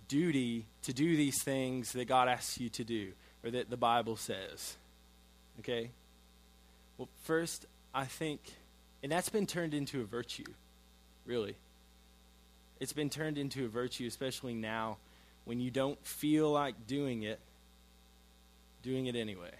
duty 0.08 0.66
to 0.84 0.94
do 0.94 1.18
these 1.18 1.42
things 1.42 1.94
that 1.94 2.06
God 2.06 2.28
asks 2.28 2.60
you 2.60 2.70
to 2.70 2.84
do 2.84 3.14
or 3.44 3.50
that 3.50 3.72
the 3.72 3.78
Bible 3.78 4.18
says. 4.18 4.76
Okay? 5.60 5.90
Well, 7.04 7.10
first, 7.26 7.66
I 7.94 8.06
think, 8.06 8.40
and 9.04 9.12
that's 9.12 9.28
been 9.28 9.46
turned 9.46 9.74
into 9.74 10.00
a 10.00 10.06
virtue, 10.06 10.46
really. 11.26 11.58
It's 12.80 12.94
been 12.94 13.10
turned 13.10 13.38
into 13.38 13.66
a 13.66 13.68
virtue, 13.68 14.08
especially 14.08 14.54
now 14.54 14.96
when 15.44 15.60
you 15.60 15.70
don't 15.70 16.00
feel 16.06 16.50
like 16.50 16.88
doing 16.88 17.24
it, 17.24 17.42
doing 18.84 19.08
it 19.08 19.18
anyway. 19.18 19.52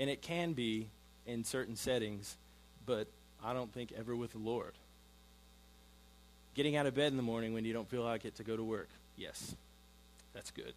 And 0.00 0.10
it 0.10 0.22
can 0.22 0.54
be 0.54 0.88
in 1.24 1.44
certain 1.44 1.76
settings, 1.76 2.36
but 2.84 3.06
I 3.44 3.52
don't 3.52 3.72
think 3.72 3.92
ever 3.96 4.16
with 4.16 4.32
the 4.32 4.38
Lord. 4.38 4.72
Getting 6.54 6.74
out 6.74 6.86
of 6.86 6.96
bed 6.96 7.12
in 7.12 7.16
the 7.16 7.22
morning 7.22 7.54
when 7.54 7.64
you 7.64 7.74
don't 7.74 7.88
feel 7.88 8.02
like 8.02 8.24
it 8.24 8.34
to 8.38 8.42
go 8.42 8.56
to 8.56 8.64
work, 8.64 8.88
yes, 9.16 9.54
that's 10.34 10.50
good. 10.50 10.74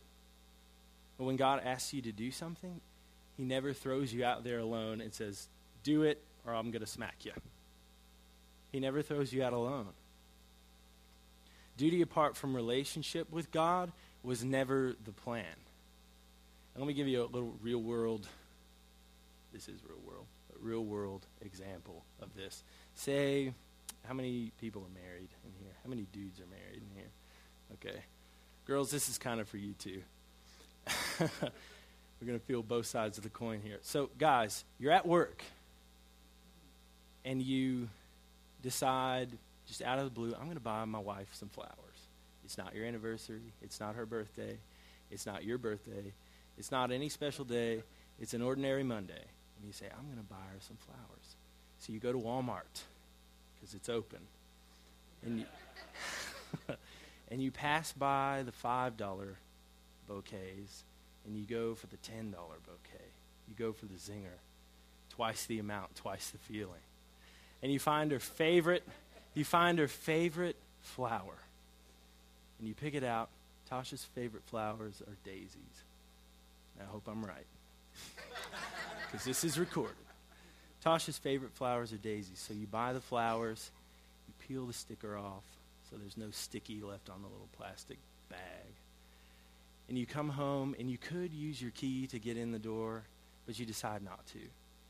But 1.17 1.23
when 1.23 1.35
God 1.35 1.63
asks 1.65 1.93
you 1.93 2.03
to 2.03 2.11
do 2.11 2.29
something, 2.29 2.79
He 3.37 3.43
never 3.43 3.73
throws 3.73 4.13
you 4.13 4.23
out 4.23 4.43
there 4.43 4.59
alone 4.59 5.01
and 5.01 5.11
says, 5.11 5.47
Do 5.83 6.03
it 6.03 6.21
or 6.45 6.53
I'm 6.53 6.71
going 6.71 6.81
to 6.81 6.87
smack 6.87 7.25
you. 7.25 7.31
He 8.71 8.79
never 8.79 9.01
throws 9.01 9.33
you 9.33 9.43
out 9.43 9.53
alone. 9.53 9.87
Duty 11.77 12.01
apart 12.01 12.35
from 12.35 12.55
relationship 12.55 13.31
with 13.31 13.51
God 13.51 13.91
was 14.23 14.43
never 14.43 14.95
the 15.05 15.11
plan. 15.11 15.45
And 16.73 16.83
let 16.83 16.87
me 16.87 16.93
give 16.93 17.07
you 17.07 17.23
a 17.23 17.25
little 17.25 17.55
real 17.61 17.81
world, 17.81 18.27
this 19.53 19.67
is 19.67 19.79
real 19.87 19.99
world, 20.05 20.25
a 20.55 20.65
real 20.65 20.83
world 20.83 21.25
example 21.41 22.03
of 22.21 22.35
this. 22.35 22.63
Say, 22.95 23.53
how 24.07 24.13
many 24.13 24.51
people 24.59 24.83
are 24.83 25.01
married 25.01 25.29
in 25.45 25.51
here? 25.59 25.71
How 25.83 25.89
many 25.89 26.05
dudes 26.11 26.39
are 26.39 26.47
married 26.47 26.83
in 26.83 26.95
here? 26.95 27.09
Okay. 27.73 27.99
Girls, 28.65 28.91
this 28.91 29.09
is 29.09 29.17
kind 29.17 29.39
of 29.39 29.47
for 29.47 29.57
you 29.57 29.73
too. 29.73 30.01
We're 31.19 32.27
going 32.27 32.39
to 32.39 32.45
feel 32.45 32.61
both 32.61 32.85
sides 32.85 33.17
of 33.17 33.23
the 33.23 33.29
coin 33.29 33.61
here. 33.63 33.77
So, 33.81 34.09
guys, 34.17 34.65
you're 34.77 34.91
at 34.91 35.07
work 35.07 35.43
and 37.25 37.41
you 37.41 37.89
decide 38.61 39.29
just 39.67 39.81
out 39.81 39.99
of 39.99 40.05
the 40.05 40.11
blue, 40.11 40.33
I'm 40.35 40.45
going 40.45 40.55
to 40.55 40.61
buy 40.61 40.83
my 40.85 40.99
wife 40.99 41.27
some 41.31 41.49
flowers. 41.49 41.75
It's 42.43 42.57
not 42.57 42.73
your 42.73 42.85
anniversary, 42.85 43.53
it's 43.61 43.79
not 43.79 43.95
her 43.95 44.05
birthday, 44.05 44.57
it's 45.11 45.25
not 45.25 45.43
your 45.43 45.57
birthday, 45.57 46.13
it's 46.57 46.71
not 46.71 46.91
any 46.91 47.09
special 47.09 47.45
day, 47.45 47.83
it's 48.19 48.33
an 48.33 48.41
ordinary 48.41 48.83
Monday. 48.83 49.23
And 49.57 49.67
you 49.67 49.73
say, 49.73 49.85
I'm 49.95 50.05
going 50.05 50.17
to 50.17 50.23
buy 50.23 50.37
her 50.53 50.59
some 50.59 50.77
flowers. 50.77 51.35
So 51.79 51.93
you 51.93 51.99
go 51.99 52.11
to 52.11 52.17
Walmart 52.17 52.81
because 53.55 53.73
it's 53.73 53.89
open. 53.89 54.19
And 55.23 55.39
you, 55.39 55.45
and 57.29 57.41
you 57.41 57.51
pass 57.51 57.91
by 57.91 58.43
the 58.45 58.51
$5 58.51 59.35
bouquets 60.07 60.83
and 61.25 61.37
you 61.37 61.45
go 61.45 61.75
for 61.75 61.87
the 61.87 61.97
$10 61.97 62.31
bouquet. 62.31 63.05
You 63.47 63.55
go 63.57 63.73
for 63.73 63.85
the 63.85 63.95
zinger. 63.95 64.39
Twice 65.09 65.45
the 65.45 65.59
amount, 65.59 65.95
twice 65.95 66.29
the 66.29 66.37
feeling. 66.37 66.81
And 67.61 67.71
you 67.71 67.79
find 67.79 68.11
her 68.11 68.19
favorite, 68.19 68.83
you 69.33 69.43
find 69.43 69.79
her 69.79 69.87
favorite 69.87 70.55
flower. 70.81 71.35
And 72.59 72.67
you 72.67 72.73
pick 72.73 72.93
it 72.93 73.03
out. 73.03 73.29
Tasha's 73.69 74.03
favorite 74.03 74.43
flowers 74.45 75.01
are 75.01 75.15
daisies. 75.23 75.83
I 76.79 76.85
hope 76.85 77.07
I'm 77.07 77.25
right. 77.25 77.45
Because 79.11 79.25
this 79.25 79.43
is 79.43 79.57
recorded. 79.57 79.95
Tasha's 80.85 81.17
favorite 81.17 81.51
flowers 81.55 81.91
are 81.91 81.97
daisies. 81.97 82.37
So 82.47 82.53
you 82.53 82.67
buy 82.67 82.93
the 82.93 83.01
flowers, 83.01 83.71
you 84.27 84.33
peel 84.47 84.67
the 84.67 84.73
sticker 84.73 85.17
off 85.17 85.43
so 85.89 85.95
there's 85.97 86.15
no 86.15 86.29
sticky 86.29 86.81
left 86.81 87.09
on 87.09 87.23
the 87.23 87.27
little 87.27 87.49
plastic 87.57 87.97
bag 88.29 88.69
and 89.89 89.97
you 89.97 90.05
come 90.05 90.29
home 90.29 90.75
and 90.79 90.89
you 90.89 90.97
could 90.97 91.33
use 91.33 91.61
your 91.61 91.71
key 91.71 92.07
to 92.07 92.19
get 92.19 92.37
in 92.37 92.51
the 92.51 92.59
door, 92.59 93.01
but 93.45 93.59
you 93.59 93.65
decide 93.65 94.03
not 94.03 94.25
to. 94.27 94.39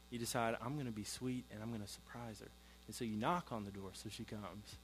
You 0.10 0.20
decide, 0.20 0.56
I'm 0.64 0.74
going 0.74 0.88
to 0.88 0.92
be 0.92 1.04
sweet 1.04 1.46
and 1.52 1.62
I'm 1.62 1.70
going 1.70 1.82
to 1.82 1.88
surprise 1.88 2.40
her. 2.40 2.48
And 2.88 2.96
so 2.96 3.06
you 3.06 3.16
knock 3.16 3.52
on 3.52 3.66
the 3.66 3.72
door, 3.72 3.92
so 3.94 4.10
she 4.10 4.24
comes. 4.24 4.76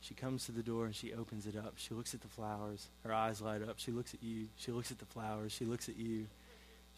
She 0.00 0.14
comes 0.14 0.46
to 0.46 0.52
the 0.52 0.62
door 0.62 0.86
and 0.86 0.94
she 0.94 1.12
opens 1.12 1.46
it 1.46 1.56
up. 1.56 1.74
She 1.76 1.92
looks 1.92 2.14
at 2.14 2.20
the 2.20 2.28
flowers. 2.28 2.88
Her 3.04 3.12
eyes 3.12 3.40
light 3.40 3.62
up. 3.62 3.78
She 3.78 3.90
looks 3.90 4.14
at 4.14 4.22
you. 4.22 4.46
She 4.56 4.72
looks 4.72 4.90
at 4.90 4.98
the 4.98 5.04
flowers. 5.04 5.52
She 5.52 5.64
looks 5.64 5.88
at 5.88 5.96
you. 5.96 6.26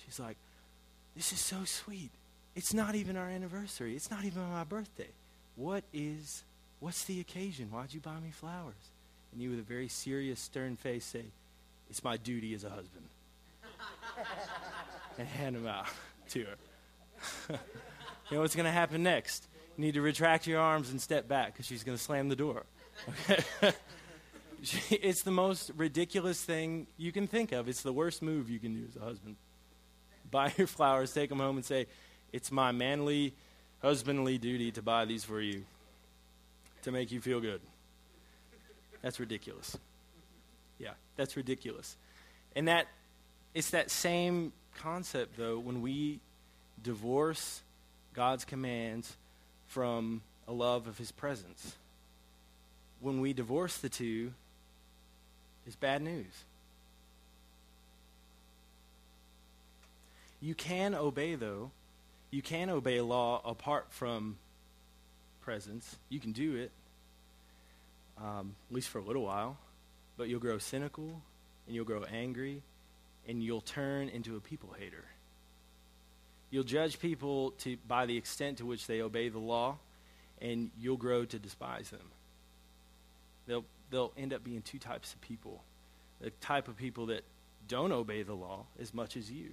She's 0.04 0.20
like, 0.20 0.36
This 1.16 1.32
is 1.32 1.40
so 1.40 1.64
sweet. 1.64 2.10
It's 2.54 2.74
not 2.74 2.94
even 2.94 3.16
our 3.16 3.28
anniversary. 3.28 3.96
It's 3.96 4.10
not 4.10 4.24
even 4.24 4.42
my 4.50 4.64
birthday. 4.64 5.08
What 5.56 5.84
is, 5.92 6.44
what's 6.80 7.04
the 7.04 7.20
occasion? 7.20 7.70
Why'd 7.70 7.94
you 7.94 8.00
buy 8.00 8.20
me 8.20 8.30
flowers? 8.30 8.74
And 9.32 9.42
you, 9.42 9.50
with 9.50 9.58
a 9.58 9.62
very 9.62 9.88
serious, 9.88 10.40
stern 10.40 10.76
face, 10.76 11.04
say, 11.04 11.24
it's 11.90 12.04
my 12.04 12.16
duty 12.16 12.54
as 12.54 12.64
a 12.64 12.70
husband. 12.70 13.04
and 15.18 15.26
hand 15.28 15.56
them 15.56 15.66
out 15.66 15.86
to 16.30 16.44
her. 16.44 16.54
you 17.50 17.56
know 18.32 18.40
what's 18.40 18.54
going 18.54 18.66
to 18.66 18.72
happen 18.72 19.02
next? 19.02 19.46
You 19.76 19.84
need 19.84 19.94
to 19.94 20.02
retract 20.02 20.46
your 20.46 20.60
arms 20.60 20.90
and 20.90 21.00
step 21.00 21.28
back 21.28 21.52
because 21.52 21.66
she's 21.66 21.84
going 21.84 21.96
to 21.96 22.02
slam 22.02 22.28
the 22.28 22.37
door. 22.37 22.64
Okay? 23.30 23.42
it's 24.90 25.22
the 25.22 25.30
most 25.30 25.70
ridiculous 25.76 26.42
thing 26.42 26.87
you 26.96 27.12
can 27.12 27.26
think 27.26 27.52
of. 27.52 27.68
It's 27.68 27.82
the 27.82 27.92
worst 27.92 28.22
move 28.22 28.50
you 28.50 28.58
can 28.58 28.75
do 28.75 28.84
as 28.88 28.96
a 28.96 29.04
husband. 29.04 29.37
Buy 30.30 30.52
your 30.56 30.66
flowers, 30.66 31.12
take 31.12 31.28
them 31.30 31.38
home, 31.38 31.56
and 31.56 31.64
say, 31.64 31.87
It's 32.32 32.50
my 32.50 32.72
manly, 32.72 33.34
husbandly 33.80 34.38
duty 34.38 34.72
to 34.72 34.82
buy 34.82 35.04
these 35.04 35.25
for 35.25 35.40
you 35.40 35.64
to 36.82 36.92
make 36.92 37.10
you 37.12 37.20
feel 37.20 37.40
good. 37.40 37.60
That's 39.02 39.20
ridiculous. 39.20 39.76
Yeah, 40.78 40.92
that's 41.16 41.37
ridiculous. 41.37 41.96
And 42.56 42.68
that 42.68 42.87
it's 43.54 43.70
that 43.70 43.90
same 43.90 44.52
concept 44.76 45.37
though 45.37 45.58
when 45.58 45.82
we 45.82 46.20
divorce 46.82 47.62
God's 48.14 48.44
commands 48.44 49.16
from 49.66 50.23
a 50.47 50.52
love 50.52 50.87
of 50.87 50.99
his 50.99 51.12
presence. 51.12 51.76
When 53.00 53.20
we 53.20 53.32
divorce 53.32 53.78
the 53.78 53.88
two, 53.88 54.32
it's 55.66 55.76
bad 55.76 56.02
news. 56.02 56.44
You 60.40 60.54
can 60.54 60.94
obey, 60.94 61.35
though. 61.35 61.70
You 62.30 62.42
can 62.42 62.70
obey 62.70 63.00
law 63.00 63.40
apart 63.44 63.87
from 63.90 64.37
presence. 65.42 65.97
You 66.08 66.20
can 66.20 66.32
do 66.32 66.56
it, 66.56 66.70
um, 68.23 68.54
at 68.70 68.75
least 68.75 68.88
for 68.88 68.99
a 68.99 69.02
little 69.02 69.23
while 69.23 69.58
but 70.18 70.28
you'll 70.28 70.40
grow 70.40 70.58
cynical 70.58 71.23
and 71.66 71.75
you'll 71.75 71.87
grow 71.87 72.02
angry 72.04 72.61
and 73.26 73.42
you'll 73.42 73.62
turn 73.62 74.08
into 74.08 74.37
a 74.37 74.40
people 74.40 74.75
hater. 74.78 75.04
You'll 76.50 76.64
judge 76.64 76.99
people 76.99 77.52
to, 77.59 77.76
by 77.87 78.07
the 78.07 78.17
extent 78.17 78.59
to 78.59 78.67
which 78.67 78.87
they 78.87 79.02
obey 79.02 79.28
the 79.28 79.38
law, 79.38 79.76
and 80.40 80.71
you'll 80.81 80.97
grow 80.97 81.25
to 81.25 81.38
despise 81.38 81.90
them. 81.90 82.00
They'll, 83.47 83.64
they'll 83.90 84.12
end 84.17 84.33
up 84.33 84.45
being 84.45 84.62
two 84.62 84.78
types 84.78 85.12
of 85.12 85.21
people 85.21 85.62
the 86.21 86.31
type 86.40 86.67
of 86.67 86.76
people 86.76 87.07
that 87.07 87.23
don't 87.69 87.93
obey 87.93 88.25
the 88.25 88.35
law 88.35 88.64
as 88.81 88.93
much 88.93 89.17
as 89.17 89.31
you. 89.31 89.50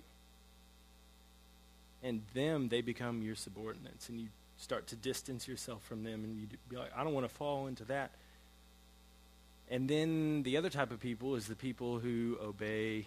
And 2.01 2.23
them, 2.33 2.69
they 2.69 2.81
become 2.81 3.21
your 3.21 3.35
subordinates, 3.35 4.09
and 4.09 4.19
you 4.19 4.29
start 4.57 4.87
to 4.87 4.95
distance 4.95 5.47
yourself 5.47 5.83
from 5.83 6.03
them, 6.03 6.23
and 6.23 6.39
you 6.39 6.47
be 6.69 6.75
like, 6.75 6.91
I 6.95 7.03
don't 7.03 7.13
want 7.13 7.27
to 7.27 7.33
fall 7.33 7.67
into 7.67 7.85
that. 7.85 8.11
And 9.69 9.87
then 9.87 10.43
the 10.43 10.57
other 10.57 10.69
type 10.69 10.91
of 10.91 10.99
people 10.99 11.35
is 11.35 11.47
the 11.47 11.55
people 11.55 11.99
who 11.99 12.37
obey, 12.41 13.05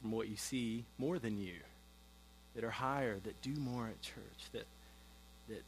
from 0.00 0.12
what 0.12 0.28
you 0.28 0.36
see, 0.36 0.84
more 0.98 1.18
than 1.18 1.38
you, 1.38 1.54
that 2.54 2.64
are 2.64 2.70
higher, 2.70 3.18
that 3.24 3.42
do 3.42 3.54
more 3.60 3.86
at 3.86 4.00
church, 4.00 4.50
that, 4.52 4.66
that 5.48 5.62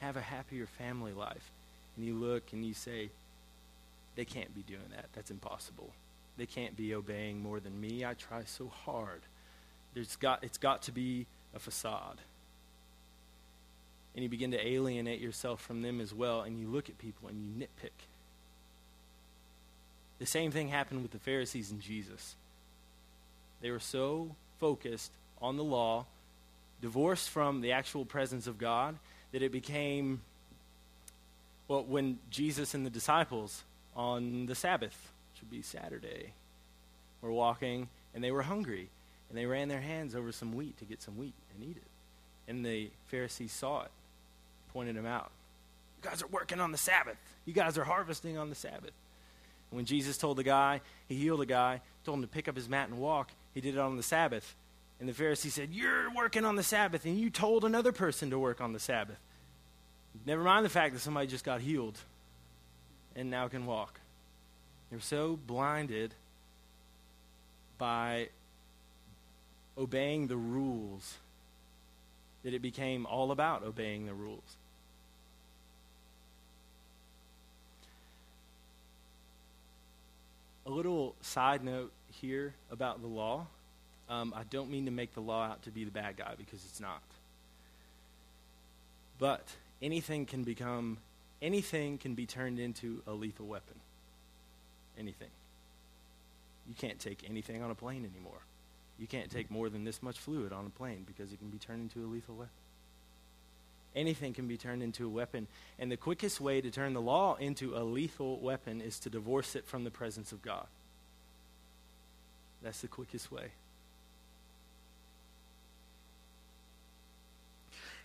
have 0.00 0.16
a 0.16 0.20
happier 0.20 0.66
family 0.66 1.12
life. 1.12 1.50
And 1.96 2.04
you 2.06 2.14
look 2.14 2.44
and 2.52 2.64
you 2.64 2.74
say, 2.74 3.10
they 4.16 4.24
can't 4.24 4.54
be 4.54 4.62
doing 4.62 4.90
that. 4.90 5.06
That's 5.14 5.30
impossible. 5.30 5.90
They 6.36 6.46
can't 6.46 6.76
be 6.76 6.94
obeying 6.94 7.42
more 7.42 7.60
than 7.60 7.80
me. 7.80 8.04
I 8.04 8.14
try 8.14 8.44
so 8.44 8.70
hard. 8.84 9.20
There's 9.94 10.16
got, 10.16 10.42
it's 10.42 10.58
got 10.58 10.82
to 10.82 10.92
be 10.92 11.26
a 11.54 11.58
facade. 11.58 12.18
and 14.14 14.22
you 14.22 14.28
begin 14.28 14.52
to 14.52 14.66
alienate 14.66 15.20
yourself 15.20 15.60
from 15.60 15.82
them 15.82 16.00
as 16.00 16.14
well, 16.14 16.42
and 16.42 16.58
you 16.58 16.68
look 16.68 16.88
at 16.88 16.98
people 16.98 17.28
and 17.28 17.40
you 17.40 17.66
nitpick. 17.66 18.06
The 20.20 20.26
same 20.26 20.52
thing 20.52 20.68
happened 20.68 21.02
with 21.02 21.10
the 21.10 21.18
Pharisees 21.18 21.70
and 21.72 21.80
Jesus. 21.80 22.36
They 23.60 23.70
were 23.70 23.80
so 23.80 24.36
focused 24.60 25.10
on 25.42 25.56
the 25.56 25.64
law, 25.64 26.06
divorced 26.84 27.30
from 27.30 27.62
the 27.62 27.72
actual 27.72 28.04
presence 28.04 28.46
of 28.46 28.58
God, 28.58 28.96
that 29.32 29.40
it 29.40 29.50
became, 29.50 30.20
well, 31.66 31.82
when 31.82 32.18
Jesus 32.28 32.74
and 32.74 32.84
the 32.84 32.90
disciples 32.90 33.62
on 33.96 34.44
the 34.44 34.54
Sabbath, 34.54 35.10
which 35.32 35.40
would 35.40 35.50
be 35.50 35.62
Saturday, 35.62 36.34
were 37.22 37.32
walking 37.32 37.88
and 38.14 38.22
they 38.22 38.30
were 38.30 38.42
hungry 38.42 38.90
and 39.30 39.38
they 39.38 39.46
ran 39.46 39.68
their 39.68 39.80
hands 39.80 40.14
over 40.14 40.30
some 40.30 40.52
wheat 40.52 40.76
to 40.76 40.84
get 40.84 41.00
some 41.00 41.16
wheat 41.16 41.32
and 41.54 41.66
eat 41.66 41.78
it. 41.78 42.50
And 42.50 42.66
the 42.66 42.90
Pharisees 43.06 43.50
saw 43.50 43.84
it, 43.84 43.90
pointed 44.74 44.94
him 44.94 45.06
out. 45.06 45.30
You 46.02 46.10
guys 46.10 46.22
are 46.22 46.26
working 46.26 46.60
on 46.60 46.70
the 46.70 46.76
Sabbath. 46.76 47.16
You 47.46 47.54
guys 47.54 47.78
are 47.78 47.84
harvesting 47.84 48.36
on 48.36 48.50
the 48.50 48.54
Sabbath. 48.54 48.92
And 49.70 49.76
when 49.78 49.86
Jesus 49.86 50.18
told 50.18 50.36
the 50.36 50.42
guy, 50.42 50.82
he 51.08 51.14
healed 51.14 51.40
a 51.40 51.46
guy, 51.46 51.80
told 52.04 52.18
him 52.18 52.22
to 52.24 52.28
pick 52.28 52.46
up 52.46 52.56
his 52.56 52.68
mat 52.68 52.90
and 52.90 52.98
walk, 52.98 53.30
he 53.54 53.62
did 53.62 53.74
it 53.74 53.80
on 53.80 53.96
the 53.96 54.02
Sabbath. 54.02 54.54
And 55.04 55.14
the 55.14 55.22
Pharisee 55.22 55.50
said, 55.50 55.68
You're 55.70 56.10
working 56.14 56.46
on 56.46 56.56
the 56.56 56.62
Sabbath, 56.62 57.04
and 57.04 57.20
you 57.20 57.28
told 57.28 57.66
another 57.66 57.92
person 57.92 58.30
to 58.30 58.38
work 58.38 58.62
on 58.62 58.72
the 58.72 58.80
Sabbath. 58.80 59.18
Never 60.24 60.42
mind 60.42 60.64
the 60.64 60.70
fact 60.70 60.94
that 60.94 61.00
somebody 61.00 61.26
just 61.26 61.44
got 61.44 61.60
healed 61.60 61.98
and 63.14 63.30
now 63.30 63.48
can 63.48 63.66
walk. 63.66 64.00
They're 64.88 65.00
so 65.00 65.38
blinded 65.46 66.14
by 67.76 68.30
obeying 69.76 70.28
the 70.28 70.38
rules 70.38 71.18
that 72.42 72.54
it 72.54 72.62
became 72.62 73.04
all 73.04 73.30
about 73.30 73.62
obeying 73.62 74.06
the 74.06 74.14
rules. 74.14 74.56
A 80.64 80.70
little 80.70 81.14
side 81.20 81.62
note 81.62 81.92
here 82.10 82.54
about 82.70 83.02
the 83.02 83.06
law. 83.06 83.48
Um, 84.08 84.34
I 84.36 84.42
don't 84.50 84.70
mean 84.70 84.84
to 84.84 84.90
make 84.90 85.14
the 85.14 85.20
law 85.20 85.44
out 85.44 85.62
to 85.62 85.70
be 85.70 85.84
the 85.84 85.90
bad 85.90 86.16
guy 86.16 86.34
because 86.36 86.64
it's 86.68 86.80
not. 86.80 87.02
But 89.18 89.46
anything 89.80 90.26
can 90.26 90.42
become, 90.42 90.98
anything 91.40 91.98
can 91.98 92.14
be 92.14 92.26
turned 92.26 92.58
into 92.58 93.02
a 93.06 93.12
lethal 93.12 93.46
weapon. 93.46 93.76
Anything. 94.98 95.30
You 96.68 96.74
can't 96.74 96.98
take 96.98 97.28
anything 97.28 97.62
on 97.62 97.70
a 97.70 97.74
plane 97.74 98.08
anymore. 98.10 98.40
You 98.98 99.06
can't 99.06 99.30
take 99.30 99.50
more 99.50 99.68
than 99.68 99.84
this 99.84 100.02
much 100.02 100.18
fluid 100.18 100.52
on 100.52 100.66
a 100.66 100.70
plane 100.70 101.04
because 101.06 101.32
it 101.32 101.38
can 101.38 101.48
be 101.48 101.58
turned 101.58 101.82
into 101.82 102.06
a 102.06 102.08
lethal 102.08 102.36
weapon. 102.36 102.52
Anything 103.96 104.32
can 104.34 104.48
be 104.48 104.56
turned 104.56 104.82
into 104.82 105.06
a 105.06 105.08
weapon. 105.08 105.46
And 105.78 105.90
the 105.90 105.96
quickest 105.96 106.40
way 106.40 106.60
to 106.60 106.70
turn 106.70 106.94
the 106.94 107.00
law 107.00 107.36
into 107.36 107.76
a 107.76 107.82
lethal 107.82 108.38
weapon 108.38 108.80
is 108.80 108.98
to 109.00 109.10
divorce 109.10 109.54
it 109.54 109.66
from 109.66 109.84
the 109.84 109.90
presence 109.90 110.32
of 110.32 110.42
God. 110.42 110.66
That's 112.62 112.80
the 112.80 112.88
quickest 112.88 113.30
way. 113.30 113.50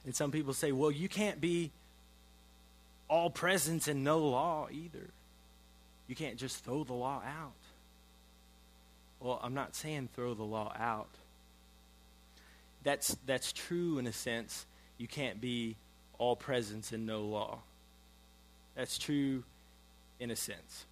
And 0.10 0.16
some 0.16 0.32
people 0.32 0.54
say, 0.56 0.72
well, 0.72 0.90
you 0.90 1.08
can't 1.08 1.40
be 1.40 1.70
all 3.08 3.30
presence 3.30 3.88
and 3.88 4.04
no 4.04 4.18
law 4.18 4.68
either. 4.72 5.08
You 6.08 6.16
can't 6.16 6.38
just 6.38 6.66
throw 6.66 6.84
the 6.84 6.94
law 6.94 7.22
out. 7.24 7.54
Well, 9.20 9.40
I'm 9.44 9.54
not 9.54 9.76
saying 9.76 10.10
throw 10.16 10.34
the 10.34 10.42
law 10.42 10.74
out. 10.76 11.10
That's, 12.82 13.16
that's 13.28 13.54
true 13.54 14.00
in 14.00 14.08
a 14.08 14.12
sense. 14.12 14.66
You 14.98 15.08
can't 15.08 15.40
be 15.40 15.76
all 16.18 16.36
presence 16.36 16.92
and 16.92 17.06
no 17.06 17.22
law. 17.22 17.60
That's 18.76 18.98
true 18.98 19.44
in 20.20 20.32
a 20.32 20.36
sense. 20.36 20.88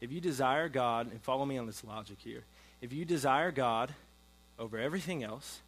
If 0.00 0.12
you 0.12 0.20
desire 0.20 0.68
God, 0.68 1.10
and 1.10 1.20
follow 1.20 1.44
me 1.44 1.58
on 1.58 1.66
this 1.66 1.82
logic 1.82 2.18
here, 2.20 2.44
if 2.80 2.92
you 2.92 3.04
desire 3.04 3.50
God 3.50 3.92
over 4.60 4.78
everything 4.78 5.24
else, 5.24 5.60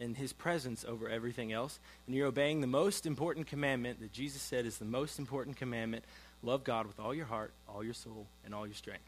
and 0.00 0.16
his 0.16 0.32
presence 0.32 0.84
over 0.86 1.08
everything 1.08 1.52
else, 1.52 1.78
and 2.06 2.16
you're 2.16 2.26
obeying 2.26 2.60
the 2.60 2.66
most 2.66 3.06
important 3.06 3.46
commandment 3.46 4.00
that 4.00 4.12
Jesus 4.12 4.42
said 4.42 4.66
is 4.66 4.78
the 4.78 4.84
most 4.84 5.18
important 5.18 5.56
commandment 5.56 6.04
love 6.42 6.64
God 6.64 6.86
with 6.86 7.00
all 7.00 7.14
your 7.14 7.26
heart, 7.26 7.52
all 7.68 7.82
your 7.82 7.94
soul, 7.94 8.26
and 8.44 8.54
all 8.54 8.66
your 8.66 8.74
strength. 8.74 9.04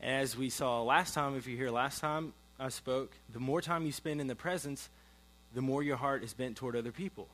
And 0.00 0.22
as 0.22 0.36
we 0.36 0.50
saw 0.50 0.82
last 0.82 1.14
time, 1.14 1.36
if 1.36 1.46
you 1.46 1.56
hear 1.56 1.70
last 1.70 2.00
time 2.00 2.32
I 2.58 2.68
spoke, 2.68 3.12
the 3.32 3.40
more 3.40 3.60
time 3.60 3.84
you 3.84 3.92
spend 3.92 4.20
in 4.20 4.26
the 4.26 4.34
presence, 4.34 4.88
the 5.54 5.62
more 5.62 5.82
your 5.82 5.96
heart 5.96 6.22
is 6.22 6.34
bent 6.34 6.56
toward 6.56 6.76
other 6.76 6.92
people. 6.92 7.26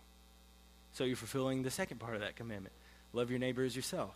So 0.92 1.04
you're 1.04 1.16
fulfilling 1.16 1.62
the 1.62 1.70
second 1.70 1.98
part 1.98 2.14
of 2.14 2.20
that 2.20 2.36
commandment 2.36 2.74
love 3.12 3.28
your 3.28 3.40
neighbor 3.40 3.64
as 3.64 3.74
yourself. 3.74 4.14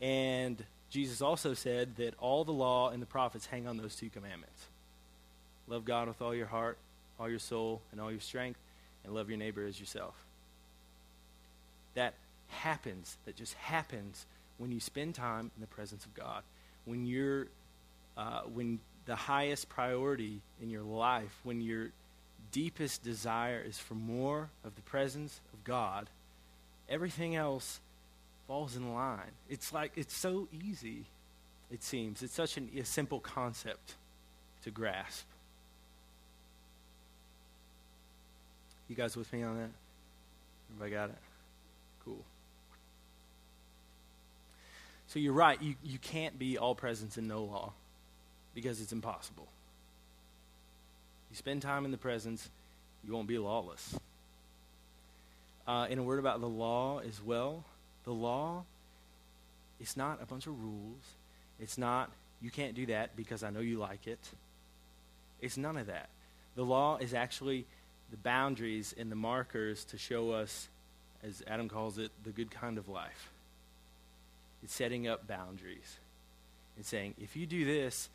And 0.00 0.62
Jesus 0.90 1.22
also 1.22 1.54
said 1.54 1.96
that 1.96 2.14
all 2.18 2.44
the 2.44 2.52
law 2.52 2.90
and 2.90 3.00
the 3.00 3.06
prophets 3.06 3.46
hang 3.46 3.66
on 3.66 3.76
those 3.76 3.94
two 3.94 4.10
commandments 4.10 4.66
love 5.68 5.84
God 5.84 6.08
with 6.08 6.20
all 6.22 6.34
your 6.34 6.46
heart, 6.46 6.78
all 7.18 7.28
your 7.28 7.38
soul, 7.38 7.80
and 7.92 8.00
all 8.00 8.10
your 8.10 8.20
strength, 8.20 8.60
and 9.04 9.14
love 9.14 9.28
your 9.28 9.38
neighbor 9.38 9.66
as 9.66 9.78
yourself. 9.80 10.14
That 11.94 12.14
happens, 12.48 13.16
that 13.24 13.36
just 13.36 13.54
happens 13.54 14.26
when 14.58 14.72
you 14.72 14.80
spend 14.80 15.14
time 15.14 15.50
in 15.56 15.60
the 15.60 15.66
presence 15.66 16.04
of 16.04 16.14
God. 16.14 16.42
When 16.84 17.06
you're, 17.06 17.48
uh, 18.16 18.42
when 18.42 18.80
the 19.06 19.16
highest 19.16 19.68
priority 19.68 20.40
in 20.62 20.70
your 20.70 20.82
life, 20.82 21.34
when 21.42 21.60
your 21.60 21.90
deepest 22.52 23.02
desire 23.02 23.62
is 23.66 23.78
for 23.78 23.94
more 23.94 24.48
of 24.64 24.74
the 24.76 24.82
presence 24.82 25.40
of 25.52 25.64
God, 25.64 26.08
everything 26.88 27.34
else 27.34 27.80
falls 28.46 28.76
in 28.76 28.94
line. 28.94 29.32
It's 29.48 29.72
like, 29.72 29.92
it's 29.96 30.14
so 30.14 30.48
easy, 30.52 31.04
it 31.70 31.82
seems. 31.82 32.22
It's 32.22 32.34
such 32.34 32.56
an, 32.56 32.70
a 32.78 32.84
simple 32.84 33.20
concept 33.20 33.94
to 34.64 34.70
grasp. 34.70 35.26
You 38.88 38.94
guys 38.94 39.16
with 39.16 39.32
me 39.32 39.42
on 39.42 39.56
that? 39.58 39.70
Everybody 40.70 40.90
got 40.90 41.10
it? 41.10 41.16
Cool. 42.04 42.24
So 45.08 45.18
you're 45.18 45.32
right. 45.32 45.60
You, 45.60 45.74
you 45.82 45.98
can't 45.98 46.38
be 46.38 46.58
all 46.58 46.74
presence 46.74 47.16
and 47.16 47.28
no 47.28 47.42
law 47.44 47.72
because 48.54 48.80
it's 48.80 48.92
impossible. 48.92 49.48
You 51.30 51.36
spend 51.36 51.62
time 51.62 51.84
in 51.84 51.90
the 51.90 51.98
presence, 51.98 52.48
you 53.04 53.12
won't 53.12 53.28
be 53.28 53.38
lawless. 53.38 53.98
Uh, 55.66 55.86
in 55.90 55.98
a 55.98 56.02
word 56.02 56.18
about 56.18 56.40
the 56.40 56.48
law 56.48 57.00
as 57.00 57.20
well, 57.20 57.64
the 58.04 58.12
law 58.12 58.64
is 59.80 59.96
not 59.96 60.22
a 60.22 60.26
bunch 60.26 60.46
of 60.46 60.60
rules. 60.62 61.02
It's 61.60 61.76
not, 61.76 62.10
you 62.40 62.50
can't 62.50 62.74
do 62.74 62.86
that 62.86 63.16
because 63.16 63.42
I 63.42 63.50
know 63.50 63.60
you 63.60 63.78
like 63.78 64.06
it. 64.06 64.20
It's 65.40 65.56
none 65.56 65.76
of 65.76 65.86
that. 65.88 66.08
The 66.54 66.64
law 66.64 66.98
is 66.98 67.12
actually 67.12 67.66
the 68.10 68.16
boundaries 68.16 68.94
and 68.96 69.10
the 69.10 69.16
markers 69.16 69.84
to 69.86 69.98
show 69.98 70.30
us, 70.30 70.68
as 71.22 71.42
Adam 71.46 71.68
calls 71.68 71.98
it, 71.98 72.10
the 72.24 72.30
good 72.30 72.50
kind 72.50 72.78
of 72.78 72.88
life. 72.88 73.30
It's 74.62 74.74
setting 74.74 75.08
up 75.08 75.26
boundaries 75.26 75.96
and 76.76 76.84
saying, 76.84 77.14
if 77.20 77.36
you 77.36 77.46
do 77.46 77.64
this, 77.64 78.08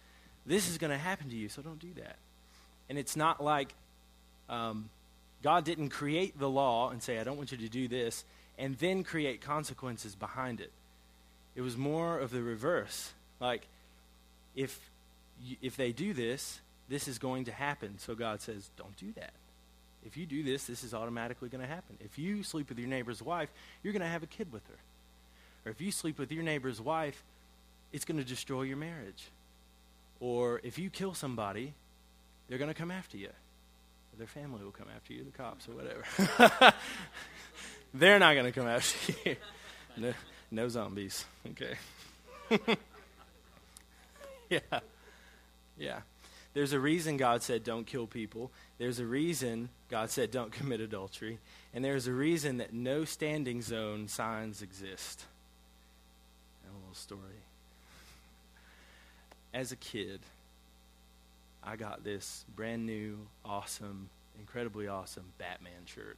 this 0.45 0.69
is 0.69 0.77
going 0.77 0.91
to 0.91 0.97
happen 0.97 1.29
to 1.29 1.35
you, 1.35 1.49
so 1.49 1.61
don't 1.61 1.79
do 1.79 1.93
that. 1.97 2.15
And 2.89 2.97
it's 2.97 3.15
not 3.15 3.43
like 3.43 3.73
um, 4.49 4.89
God 5.43 5.65
didn't 5.65 5.89
create 5.89 6.39
the 6.39 6.49
law 6.49 6.89
and 6.89 7.01
say, 7.01 7.19
I 7.19 7.23
don't 7.23 7.37
want 7.37 7.51
you 7.51 7.57
to 7.59 7.69
do 7.69 7.87
this, 7.87 8.23
and 8.57 8.77
then 8.77 9.03
create 9.03 9.41
consequences 9.41 10.15
behind 10.15 10.61
it. 10.61 10.71
It 11.55 11.61
was 11.61 11.77
more 11.77 12.17
of 12.17 12.31
the 12.31 12.41
reverse. 12.41 13.11
Like, 13.39 13.67
if, 14.55 14.79
if 15.61 15.75
they 15.75 15.91
do 15.91 16.13
this, 16.13 16.59
this 16.89 17.07
is 17.07 17.19
going 17.19 17.45
to 17.45 17.51
happen. 17.51 17.97
So 17.99 18.15
God 18.15 18.41
says, 18.41 18.69
don't 18.77 18.95
do 18.97 19.11
that. 19.15 19.31
If 20.05 20.17
you 20.17 20.25
do 20.25 20.43
this, 20.43 20.65
this 20.65 20.83
is 20.83 20.93
automatically 20.93 21.49
going 21.49 21.61
to 21.61 21.67
happen. 21.67 21.97
If 21.99 22.17
you 22.17 22.43
sleep 22.43 22.69
with 22.69 22.79
your 22.79 22.87
neighbor's 22.87 23.21
wife, 23.21 23.51
you're 23.83 23.93
going 23.93 24.01
to 24.01 24.07
have 24.07 24.23
a 24.23 24.27
kid 24.27 24.51
with 24.51 24.65
her. 24.67 24.77
Or 25.65 25.71
if 25.71 25.79
you 25.79 25.91
sleep 25.91 26.17
with 26.17 26.31
your 26.31 26.43
neighbor's 26.43 26.81
wife, 26.81 27.23
it's 27.93 28.05
going 28.05 28.17
to 28.17 28.23
destroy 28.23 28.63
your 28.63 28.77
marriage. 28.77 29.29
Or 30.19 30.59
if 30.63 30.79
you 30.79 30.89
kill 30.89 31.13
somebody, 31.13 31.73
they're 32.47 32.57
going 32.57 32.69
to 32.69 32.75
come 32.75 32.91
after 32.91 33.17
you. 33.17 33.29
Their 34.17 34.27
family 34.27 34.63
will 34.63 34.71
come 34.71 34.87
after 34.95 35.13
you, 35.13 35.23
the 35.23 35.31
cops 35.31 35.67
or 35.67 35.71
whatever. 35.71 36.73
they're 37.93 38.19
not 38.19 38.33
going 38.33 38.45
to 38.45 38.51
come 38.51 38.67
after 38.67 39.13
you. 39.29 39.35
no, 39.97 40.13
no 40.51 40.67
zombies. 40.67 41.25
Okay. 41.51 41.75
yeah. 44.49 44.79
Yeah. 45.77 46.01
There's 46.53 46.73
a 46.73 46.79
reason 46.79 47.17
God 47.17 47.43
said 47.43 47.63
don't 47.63 47.85
kill 47.85 48.07
people. 48.07 48.51
There's 48.77 48.99
a 48.99 49.05
reason 49.05 49.69
God 49.89 50.09
said 50.09 50.31
don't 50.31 50.51
commit 50.57 50.81
adultery. 50.81 51.39
And 51.73 51.83
there's 51.83 52.07
a 52.07 52.13
reason 52.13 52.57
that 52.57 52.73
no 52.73 53.05
standing 53.05 53.61
zone 53.61 54.07
signs 54.07 54.61
exist. 54.61 55.25
And 56.63 56.73
a 56.73 56.79
little 56.79 56.95
story. 56.95 57.19
As 59.53 59.71
a 59.71 59.77
kid, 59.77 60.19
I 61.63 61.75
got 61.75 62.03
this 62.03 62.45
brand 62.55 62.85
new, 62.85 63.17
awesome 63.45 64.09
incredibly 64.41 64.87
awesome 64.87 65.25
Batman 65.37 65.85
shirt. 65.85 66.17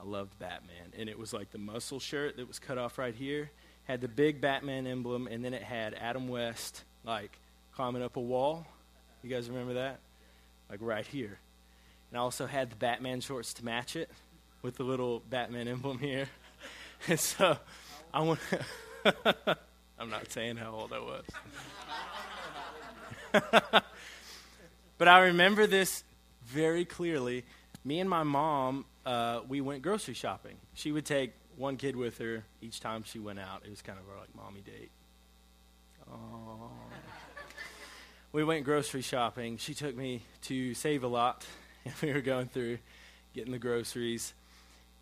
I 0.00 0.06
loved 0.06 0.38
Batman. 0.38 0.92
And 0.96 1.08
it 1.08 1.18
was 1.18 1.32
like 1.32 1.50
the 1.50 1.58
muscle 1.58 1.98
shirt 1.98 2.36
that 2.36 2.46
was 2.46 2.58
cut 2.58 2.78
off 2.78 2.98
right 2.98 3.14
here, 3.14 3.50
had 3.84 4.00
the 4.00 4.08
big 4.08 4.40
Batman 4.40 4.86
emblem, 4.86 5.26
and 5.26 5.44
then 5.44 5.54
it 5.54 5.62
had 5.62 5.94
Adam 5.94 6.28
West, 6.28 6.84
like, 7.04 7.36
climbing 7.72 8.02
up 8.02 8.16
a 8.16 8.20
wall. 8.20 8.66
You 9.22 9.30
guys 9.30 9.48
remember 9.48 9.74
that? 9.74 9.98
Like 10.70 10.80
right 10.82 11.06
here. 11.06 11.38
And 12.10 12.18
I 12.18 12.20
also 12.20 12.46
had 12.46 12.70
the 12.70 12.76
Batman 12.76 13.20
shorts 13.20 13.52
to 13.54 13.64
match 13.64 13.96
it 13.96 14.10
with 14.62 14.76
the 14.76 14.84
little 14.84 15.22
Batman 15.28 15.68
emblem 15.68 15.98
here. 15.98 16.28
and 17.08 17.18
so 17.18 17.58
I 18.12 18.22
want 18.22 18.40
I'm 19.98 20.10
not 20.10 20.30
saying 20.30 20.56
how 20.56 20.72
old 20.72 20.92
I 20.92 21.00
was. 21.00 21.24
but 24.98 25.08
I 25.08 25.20
remember 25.20 25.66
this 25.66 26.04
very 26.46 26.84
clearly. 26.84 27.44
Me 27.84 28.00
and 28.00 28.08
my 28.08 28.22
mom, 28.22 28.84
uh, 29.04 29.40
we 29.48 29.60
went 29.60 29.82
grocery 29.82 30.14
shopping. 30.14 30.56
She 30.74 30.92
would 30.92 31.04
take 31.04 31.32
one 31.56 31.76
kid 31.76 31.96
with 31.96 32.18
her 32.18 32.44
each 32.60 32.80
time 32.80 33.02
she 33.04 33.18
went 33.18 33.40
out. 33.40 33.62
It 33.64 33.70
was 33.70 33.82
kind 33.82 33.98
of 33.98 34.08
our 34.08 34.20
like 34.20 34.34
mommy 34.34 34.60
date. 34.60 34.90
Aww. 36.10 36.70
We 38.32 38.44
went 38.44 38.64
grocery 38.64 39.02
shopping. 39.02 39.56
She 39.56 39.74
took 39.74 39.96
me 39.96 40.22
to 40.42 40.74
Save 40.74 41.02
a 41.02 41.06
Lot, 41.06 41.46
and 41.84 41.94
we 42.02 42.12
were 42.12 42.20
going 42.20 42.48
through 42.48 42.78
getting 43.34 43.52
the 43.52 43.58
groceries. 43.58 44.34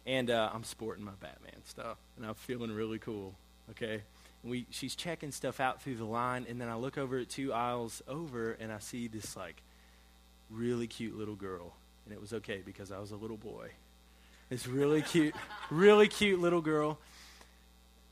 And 0.07 0.31
uh, 0.31 0.51
I'm 0.53 0.63
sporting 0.63 1.05
my 1.05 1.13
Batman 1.21 1.65
stuff, 1.65 1.99
and 2.17 2.25
I'm 2.25 2.35
feeling 2.35 2.71
really 2.71 2.99
cool. 2.99 3.35
Okay, 3.71 4.03
and 4.43 4.51
we 4.51 4.67
she's 4.71 4.95
checking 4.95 5.33
stuff 5.33 5.59
out 5.59 5.83
through 5.83 5.97
the 5.97 6.05
line, 6.05 6.47
and 6.49 6.61
then 6.61 6.69
I 6.69 6.77
look 6.77 6.97
over 6.97 7.19
at 7.19 7.29
two 7.29 7.53
aisles 7.53 8.03
over, 8.07 8.53
and 8.53 8.71
I 8.71 8.79
see 8.79 9.09
this 9.09 9.37
like 9.37 9.61
really 10.49 10.87
cute 10.87 11.19
little 11.19 11.35
girl, 11.35 11.75
and 12.05 12.15
it 12.15 12.21
was 12.21 12.33
okay 12.35 12.63
because 12.65 12.93
I 12.93 13.01
was 13.01 13.11
a 13.11 13.17
little 13.17 13.37
boy. 13.37 13.71
This 14.49 14.69
really 14.69 15.03
cute, 15.03 15.35
really 15.71 16.07
cute 16.07 16.41
little 16.41 16.61
girl, 16.61 17.01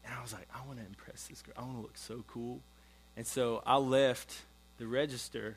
and 0.04 0.12
I 0.12 0.20
was 0.20 0.32
like, 0.32 0.48
I 0.52 0.66
want 0.66 0.80
to 0.80 0.84
impress 0.84 1.28
this 1.28 1.40
girl. 1.42 1.54
I 1.56 1.60
want 1.60 1.76
to 1.76 1.82
look 1.82 1.96
so 1.96 2.24
cool, 2.26 2.58
and 3.16 3.24
so 3.24 3.62
I 3.64 3.76
left 3.76 4.34
the 4.78 4.86
register, 4.86 5.56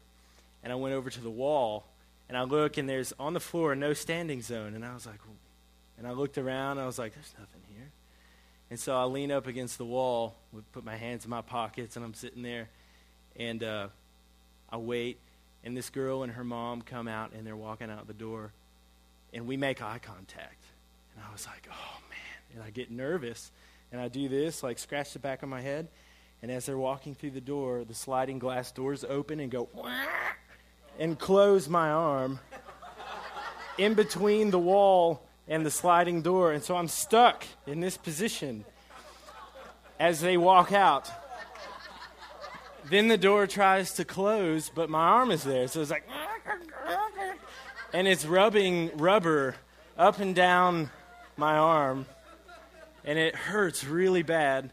and 0.63 0.71
I 0.71 0.75
went 0.75 0.95
over 0.95 1.09
to 1.09 1.21
the 1.21 1.29
wall, 1.29 1.85
and 2.29 2.37
I 2.37 2.43
look, 2.43 2.77
and 2.77 2.87
there's 2.87 3.13
on 3.19 3.33
the 3.33 3.39
floor 3.39 3.75
no 3.75 3.93
standing 3.93 4.41
zone, 4.41 4.73
and 4.73 4.85
I 4.85 4.93
was 4.93 5.05
like, 5.05 5.19
and 5.97 6.07
I 6.07 6.11
looked 6.11 6.37
around, 6.37 6.71
and 6.71 6.81
I 6.81 6.85
was 6.85 6.99
like, 6.99 7.13
there's 7.13 7.33
nothing 7.39 7.61
here. 7.73 7.89
And 8.69 8.79
so 8.79 8.95
I 8.95 9.03
lean 9.05 9.31
up 9.31 9.47
against 9.47 9.77
the 9.77 9.85
wall, 9.85 10.35
put 10.71 10.83
my 10.83 10.95
hands 10.95 11.23
in 11.23 11.29
my 11.29 11.41
pockets, 11.41 11.95
and 11.95 12.05
I'm 12.05 12.13
sitting 12.13 12.43
there, 12.43 12.69
and 13.35 13.63
uh, 13.63 13.87
I 14.69 14.77
wait, 14.77 15.17
and 15.63 15.75
this 15.75 15.89
girl 15.89 16.23
and 16.23 16.33
her 16.33 16.43
mom 16.43 16.81
come 16.81 17.07
out, 17.07 17.31
and 17.33 17.47
they're 17.47 17.55
walking 17.55 17.89
out 17.89 18.07
the 18.07 18.13
door, 18.13 18.51
and 19.33 19.47
we 19.47 19.57
make 19.57 19.81
eye 19.81 19.99
contact. 20.01 20.63
And 21.15 21.23
I 21.27 21.31
was 21.31 21.45
like, 21.47 21.67
oh 21.71 21.97
man, 22.09 22.55
and 22.55 22.63
I 22.63 22.69
get 22.69 22.91
nervous, 22.91 23.51
and 23.91 24.01
I 24.01 24.07
do 24.09 24.27
this, 24.27 24.63
like 24.63 24.79
scratch 24.79 25.13
the 25.13 25.19
back 25.19 25.43
of 25.43 25.49
my 25.49 25.61
head, 25.61 25.87
and 26.41 26.51
as 26.51 26.65
they're 26.65 26.77
walking 26.77 27.15
through 27.15 27.31
the 27.31 27.41
door, 27.41 27.83
the 27.83 27.93
sliding 27.93 28.39
glass 28.39 28.71
doors 28.71 29.03
open 29.03 29.39
and 29.39 29.51
go, 29.51 29.69
and 30.99 31.17
close 31.17 31.67
my 31.67 31.89
arm 31.89 32.39
in 33.77 33.93
between 33.93 34.51
the 34.51 34.59
wall 34.59 35.21
and 35.47 35.65
the 35.65 35.71
sliding 35.71 36.21
door. 36.21 36.51
And 36.51 36.63
so 36.63 36.75
I'm 36.75 36.87
stuck 36.87 37.45
in 37.65 37.79
this 37.79 37.97
position 37.97 38.65
as 39.99 40.21
they 40.21 40.37
walk 40.37 40.71
out. 40.71 41.09
Then 42.89 43.07
the 43.07 43.17
door 43.17 43.47
tries 43.47 43.93
to 43.93 44.05
close, 44.05 44.69
but 44.73 44.89
my 44.89 45.03
arm 45.03 45.31
is 45.31 45.43
there. 45.43 45.67
So 45.67 45.81
it's 45.81 45.91
like, 45.91 46.07
and 47.93 48.07
it's 48.07 48.25
rubbing 48.25 48.91
rubber 48.95 49.55
up 49.97 50.19
and 50.19 50.35
down 50.35 50.89
my 51.35 51.57
arm. 51.57 52.05
And 53.03 53.17
it 53.17 53.35
hurts 53.35 53.83
really 53.85 54.23
bad. 54.23 54.71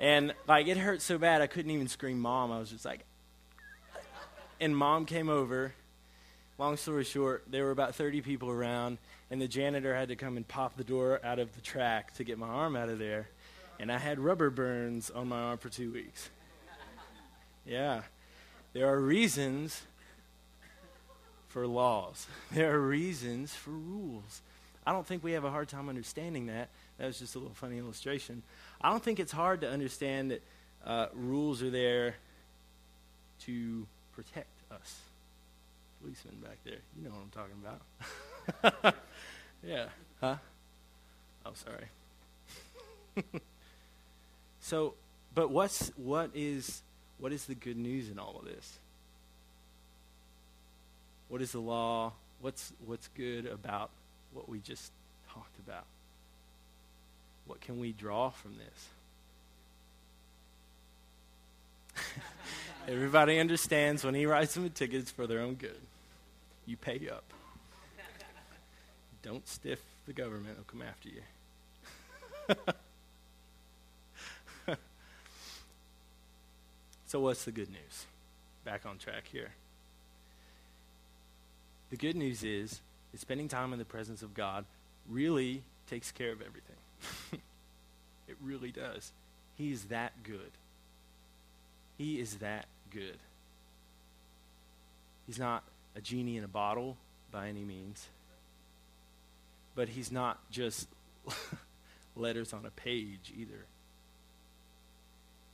And 0.00 0.34
like, 0.46 0.66
it 0.66 0.76
hurt 0.76 1.02
so 1.02 1.18
bad 1.18 1.42
I 1.42 1.46
couldn't 1.46 1.70
even 1.70 1.88
scream 1.88 2.18
mom. 2.18 2.52
I 2.52 2.58
was 2.58 2.70
just 2.70 2.84
like, 2.84 3.04
and 4.60 4.76
mom 4.76 5.06
came 5.06 5.28
over 5.28 5.74
long 6.58 6.76
story 6.76 7.04
short, 7.04 7.44
there 7.48 7.64
were 7.64 7.70
about 7.70 7.94
30 7.94 8.20
people 8.20 8.50
around, 8.50 8.98
and 9.30 9.40
the 9.40 9.48
janitor 9.48 9.94
had 9.94 10.08
to 10.08 10.16
come 10.16 10.36
and 10.36 10.46
pop 10.46 10.76
the 10.76 10.84
door 10.84 11.20
out 11.24 11.38
of 11.38 11.54
the 11.54 11.60
track 11.60 12.14
to 12.14 12.24
get 12.24 12.38
my 12.38 12.48
arm 12.48 12.76
out 12.76 12.88
of 12.88 12.98
there. 12.98 13.28
And 13.80 13.90
I 13.90 13.98
had 13.98 14.20
rubber 14.20 14.50
burns 14.50 15.10
on 15.10 15.28
my 15.28 15.40
arm 15.40 15.58
for 15.58 15.68
two 15.68 15.92
weeks. 15.92 16.30
Yeah. 17.66 18.02
There 18.72 18.88
are 18.88 19.00
reasons 19.00 19.82
for 21.48 21.66
laws, 21.66 22.26
there 22.52 22.74
are 22.74 22.80
reasons 22.80 23.54
for 23.54 23.70
rules. 23.70 24.42
I 24.86 24.92
don't 24.92 25.06
think 25.06 25.24
we 25.24 25.32
have 25.32 25.44
a 25.44 25.50
hard 25.50 25.68
time 25.68 25.88
understanding 25.88 26.46
that. 26.46 26.68
That 26.98 27.06
was 27.06 27.18
just 27.18 27.34
a 27.34 27.38
little 27.38 27.54
funny 27.54 27.78
illustration. 27.78 28.42
I 28.80 28.90
don't 28.90 29.02
think 29.02 29.18
it's 29.18 29.32
hard 29.32 29.62
to 29.62 29.70
understand 29.70 30.30
that 30.30 30.42
uh, 30.84 31.06
rules 31.14 31.62
are 31.62 31.70
there 31.70 32.16
to 33.40 33.86
protect 34.14 34.48
us 34.70 35.00
policeman 36.04 36.36
back 36.42 36.58
there. 36.64 36.78
You 36.96 37.04
know 37.04 37.10
what 37.10 37.22
I'm 37.22 37.30
talking 37.30 38.82
about. 38.82 38.94
yeah. 39.66 39.86
Huh? 40.20 40.36
Oh, 41.46 41.52
sorry. 41.54 43.40
so, 44.60 44.94
but 45.34 45.50
what's 45.50 45.90
what 45.96 46.30
is 46.34 46.82
what 47.18 47.32
is 47.32 47.46
the 47.46 47.54
good 47.54 47.76
news 47.76 48.10
in 48.10 48.18
all 48.18 48.36
of 48.38 48.44
this? 48.44 48.78
What 51.28 51.40
is 51.40 51.52
the 51.52 51.60
law? 51.60 52.12
What's 52.40 52.72
what's 52.84 53.08
good 53.08 53.46
about 53.46 53.90
what 54.34 54.48
we 54.48 54.58
just 54.58 54.92
talked 55.32 55.58
about? 55.58 55.84
What 57.46 57.60
can 57.60 57.78
we 57.78 57.92
draw 57.92 58.30
from 58.30 58.56
this? 61.94 61.96
Everybody 62.88 63.38
understands 63.38 64.04
when 64.04 64.14
he 64.14 64.26
writes 64.26 64.54
them 64.54 64.64
a 64.64 64.68
ticket, 64.68 65.02
it's 65.02 65.10
for 65.10 65.26
their 65.26 65.40
own 65.40 65.54
good 65.54 65.80
you 66.66 66.76
pay 66.76 67.08
up. 67.10 67.24
Don't 69.22 69.48
stiff 69.48 69.80
the 70.06 70.12
government, 70.12 70.56
they'll 70.56 70.64
come 70.64 70.82
after 70.82 71.08
you. 71.08 71.22
so, 77.06 77.20
what's 77.20 77.44
the 77.44 77.52
good 77.52 77.70
news? 77.70 78.06
Back 78.64 78.84
on 78.86 78.98
track 78.98 79.24
here. 79.30 79.50
The 81.90 81.96
good 81.96 82.16
news 82.16 82.42
is 82.42 82.80
that 83.14 83.20
spending 83.20 83.46
time 83.46 83.72
in 83.72 83.78
the 83.78 83.84
presence 83.84 84.22
of 84.22 84.34
God 84.34 84.64
really 85.08 85.62
takes 85.88 86.10
care 86.10 86.32
of 86.32 86.40
everything. 86.40 86.74
it 88.28 88.36
really 88.42 88.72
does. 88.72 89.12
He's 89.56 89.84
that 89.84 90.20
good. 90.24 90.50
He 91.96 92.18
is 92.18 92.38
that 92.38 92.66
good. 92.90 93.18
He's 95.28 95.38
not 95.38 95.62
a 95.94 96.00
genie 96.00 96.36
in 96.36 96.42
a 96.42 96.48
bottle 96.48 96.96
by 97.30 97.46
any 97.46 97.62
means. 97.62 98.08
But 99.76 99.90
he's 99.90 100.10
not 100.10 100.40
just 100.50 100.88
letters 102.16 102.52
on 102.52 102.66
a 102.66 102.70
page 102.70 103.32
either. 103.38 103.64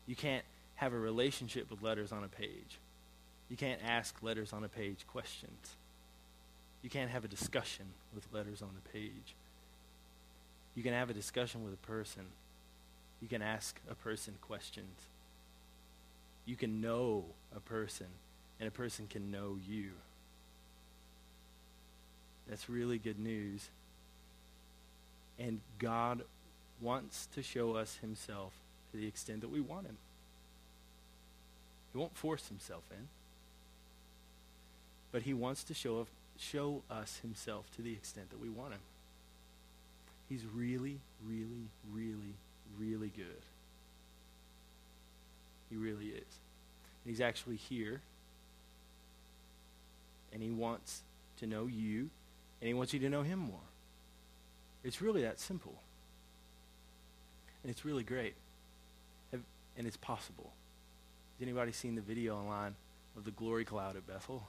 You 0.06 0.16
can't 0.16 0.46
have 0.76 0.94
a 0.94 0.98
relationship 0.98 1.70
with 1.70 1.82
letters 1.82 2.10
on 2.10 2.24
a 2.24 2.28
page. 2.28 2.78
You 3.50 3.58
can't 3.58 3.82
ask 3.86 4.16
letters 4.22 4.54
on 4.54 4.64
a 4.64 4.68
page 4.68 5.04
questions. 5.06 5.76
You 6.82 6.90
can't 6.90 7.10
have 7.10 7.24
a 7.24 7.28
discussion 7.28 7.86
with 8.14 8.26
letters 8.32 8.62
on 8.62 8.70
the 8.74 8.90
page. 8.90 9.34
You 10.74 10.82
can 10.82 10.92
have 10.92 11.10
a 11.10 11.14
discussion 11.14 11.64
with 11.64 11.74
a 11.74 11.86
person. 11.86 12.22
You 13.20 13.28
can 13.28 13.42
ask 13.42 13.78
a 13.90 13.94
person 13.94 14.34
questions. 14.40 14.96
You 16.46 16.56
can 16.56 16.80
know 16.80 17.24
a 17.54 17.60
person, 17.60 18.06
and 18.58 18.66
a 18.66 18.70
person 18.70 19.06
can 19.08 19.30
know 19.30 19.58
you. 19.68 19.90
That's 22.48 22.68
really 22.68 22.98
good 22.98 23.18
news. 23.18 23.68
And 25.38 25.60
God 25.78 26.22
wants 26.80 27.28
to 27.34 27.42
show 27.42 27.76
us 27.76 27.98
himself 28.00 28.52
to 28.90 28.98
the 28.98 29.06
extent 29.06 29.42
that 29.42 29.50
we 29.50 29.60
want 29.60 29.86
him. 29.86 29.96
He 31.92 31.98
won't 31.98 32.16
force 32.16 32.48
himself 32.48 32.82
in. 32.90 33.08
But 35.12 35.22
he 35.22 35.34
wants 35.34 35.64
to 35.64 35.74
show, 35.74 36.06
show 36.40 36.82
us 36.90 37.18
himself 37.20 37.66
to 37.76 37.82
the 37.82 37.92
extent 37.92 38.30
that 38.30 38.40
we 38.40 38.48
want 38.48 38.72
him. 38.72 38.80
He's 40.28 40.44
really, 40.54 41.00
really, 41.26 41.68
really, 41.92 42.34
really 42.78 43.12
good. 43.14 43.42
He 45.68 45.76
really 45.76 46.06
is. 46.06 46.38
He's 47.04 47.20
actually 47.20 47.56
here. 47.56 48.00
And 50.32 50.42
he 50.42 50.50
wants 50.50 51.02
to 51.40 51.46
know 51.46 51.66
you 51.66 52.10
and 52.60 52.68
he 52.68 52.74
wants 52.74 52.94
you 52.94 53.00
to 53.00 53.08
know 53.08 53.22
him 53.22 53.38
more. 53.38 53.60
It's 54.82 55.02
really 55.02 55.22
that 55.22 55.38
simple. 55.40 55.74
And 57.62 57.70
it's 57.70 57.84
really 57.84 58.04
great. 58.04 58.34
And 59.32 59.86
it's 59.86 59.96
possible. 59.96 60.52
Has 61.38 61.46
anybody 61.46 61.72
seen 61.72 61.94
the 61.94 62.00
video 62.00 62.36
online 62.36 62.74
of 63.16 63.24
the 63.24 63.30
glory 63.30 63.64
cloud 63.64 63.96
at 63.96 64.06
Bethel? 64.06 64.46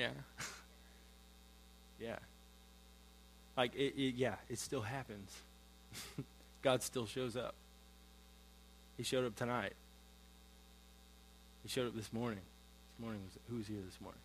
Yeah. 0.00 0.08
yeah. 2.00 2.16
Like 3.54 3.74
it, 3.74 3.94
it 4.00 4.14
yeah, 4.14 4.36
it 4.48 4.58
still 4.58 4.80
happens. 4.80 5.30
God 6.62 6.82
still 6.82 7.04
shows 7.04 7.36
up. 7.36 7.54
He 8.96 9.02
showed 9.02 9.26
up 9.26 9.36
tonight. 9.36 9.74
He 11.62 11.68
showed 11.68 11.86
up 11.86 11.94
this 11.94 12.14
morning. 12.14 12.40
This 12.40 13.04
morning 13.04 13.20
was 13.26 13.38
who 13.50 13.56
was 13.56 13.66
here 13.66 13.80
this 13.84 14.00
morning? 14.00 14.22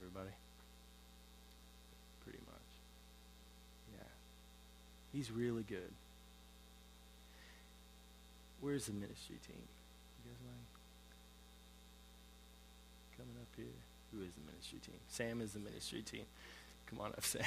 Everybody? 0.00 0.34
Pretty 2.24 2.38
much. 2.46 3.98
Yeah. 3.98 4.08
He's 5.12 5.30
really 5.30 5.62
good. 5.62 5.92
Where's 8.62 8.86
the 8.86 8.94
ministry 8.94 9.36
team? 9.46 9.60
You 10.24 10.30
guys 10.30 10.40
mind 10.40 10.64
coming 13.16 13.36
up 13.40 13.48
here? 13.56 13.78
Who 14.14 14.22
is 14.22 14.32
the 14.34 14.40
ministry 14.46 14.78
team? 14.78 14.94
Sam 15.08 15.40
is 15.40 15.52
the 15.52 15.58
ministry 15.58 16.02
team. 16.02 16.24
Come 16.86 17.00
on 17.00 17.10
up, 17.10 17.24
Sam. 17.24 17.42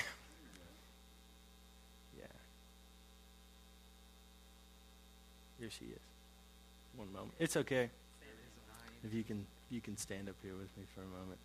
yeah. 2.20 2.26
Here 5.60 5.70
she 5.70 5.86
is. 5.86 6.02
One 6.96 7.12
moment. 7.14 7.34
It's 7.40 7.56
okay. 7.58 7.90
If 9.04 9.14
you 9.14 9.24
can, 9.24 9.46
if 9.70 9.76
you 9.76 9.82
can 9.82 9.96
stand 9.96 10.28
up 10.28 10.36
here 10.42 10.54
with 10.54 10.76
me 10.78 10.84
for 10.94 11.02
a 11.02 11.08
moment. 11.08 11.40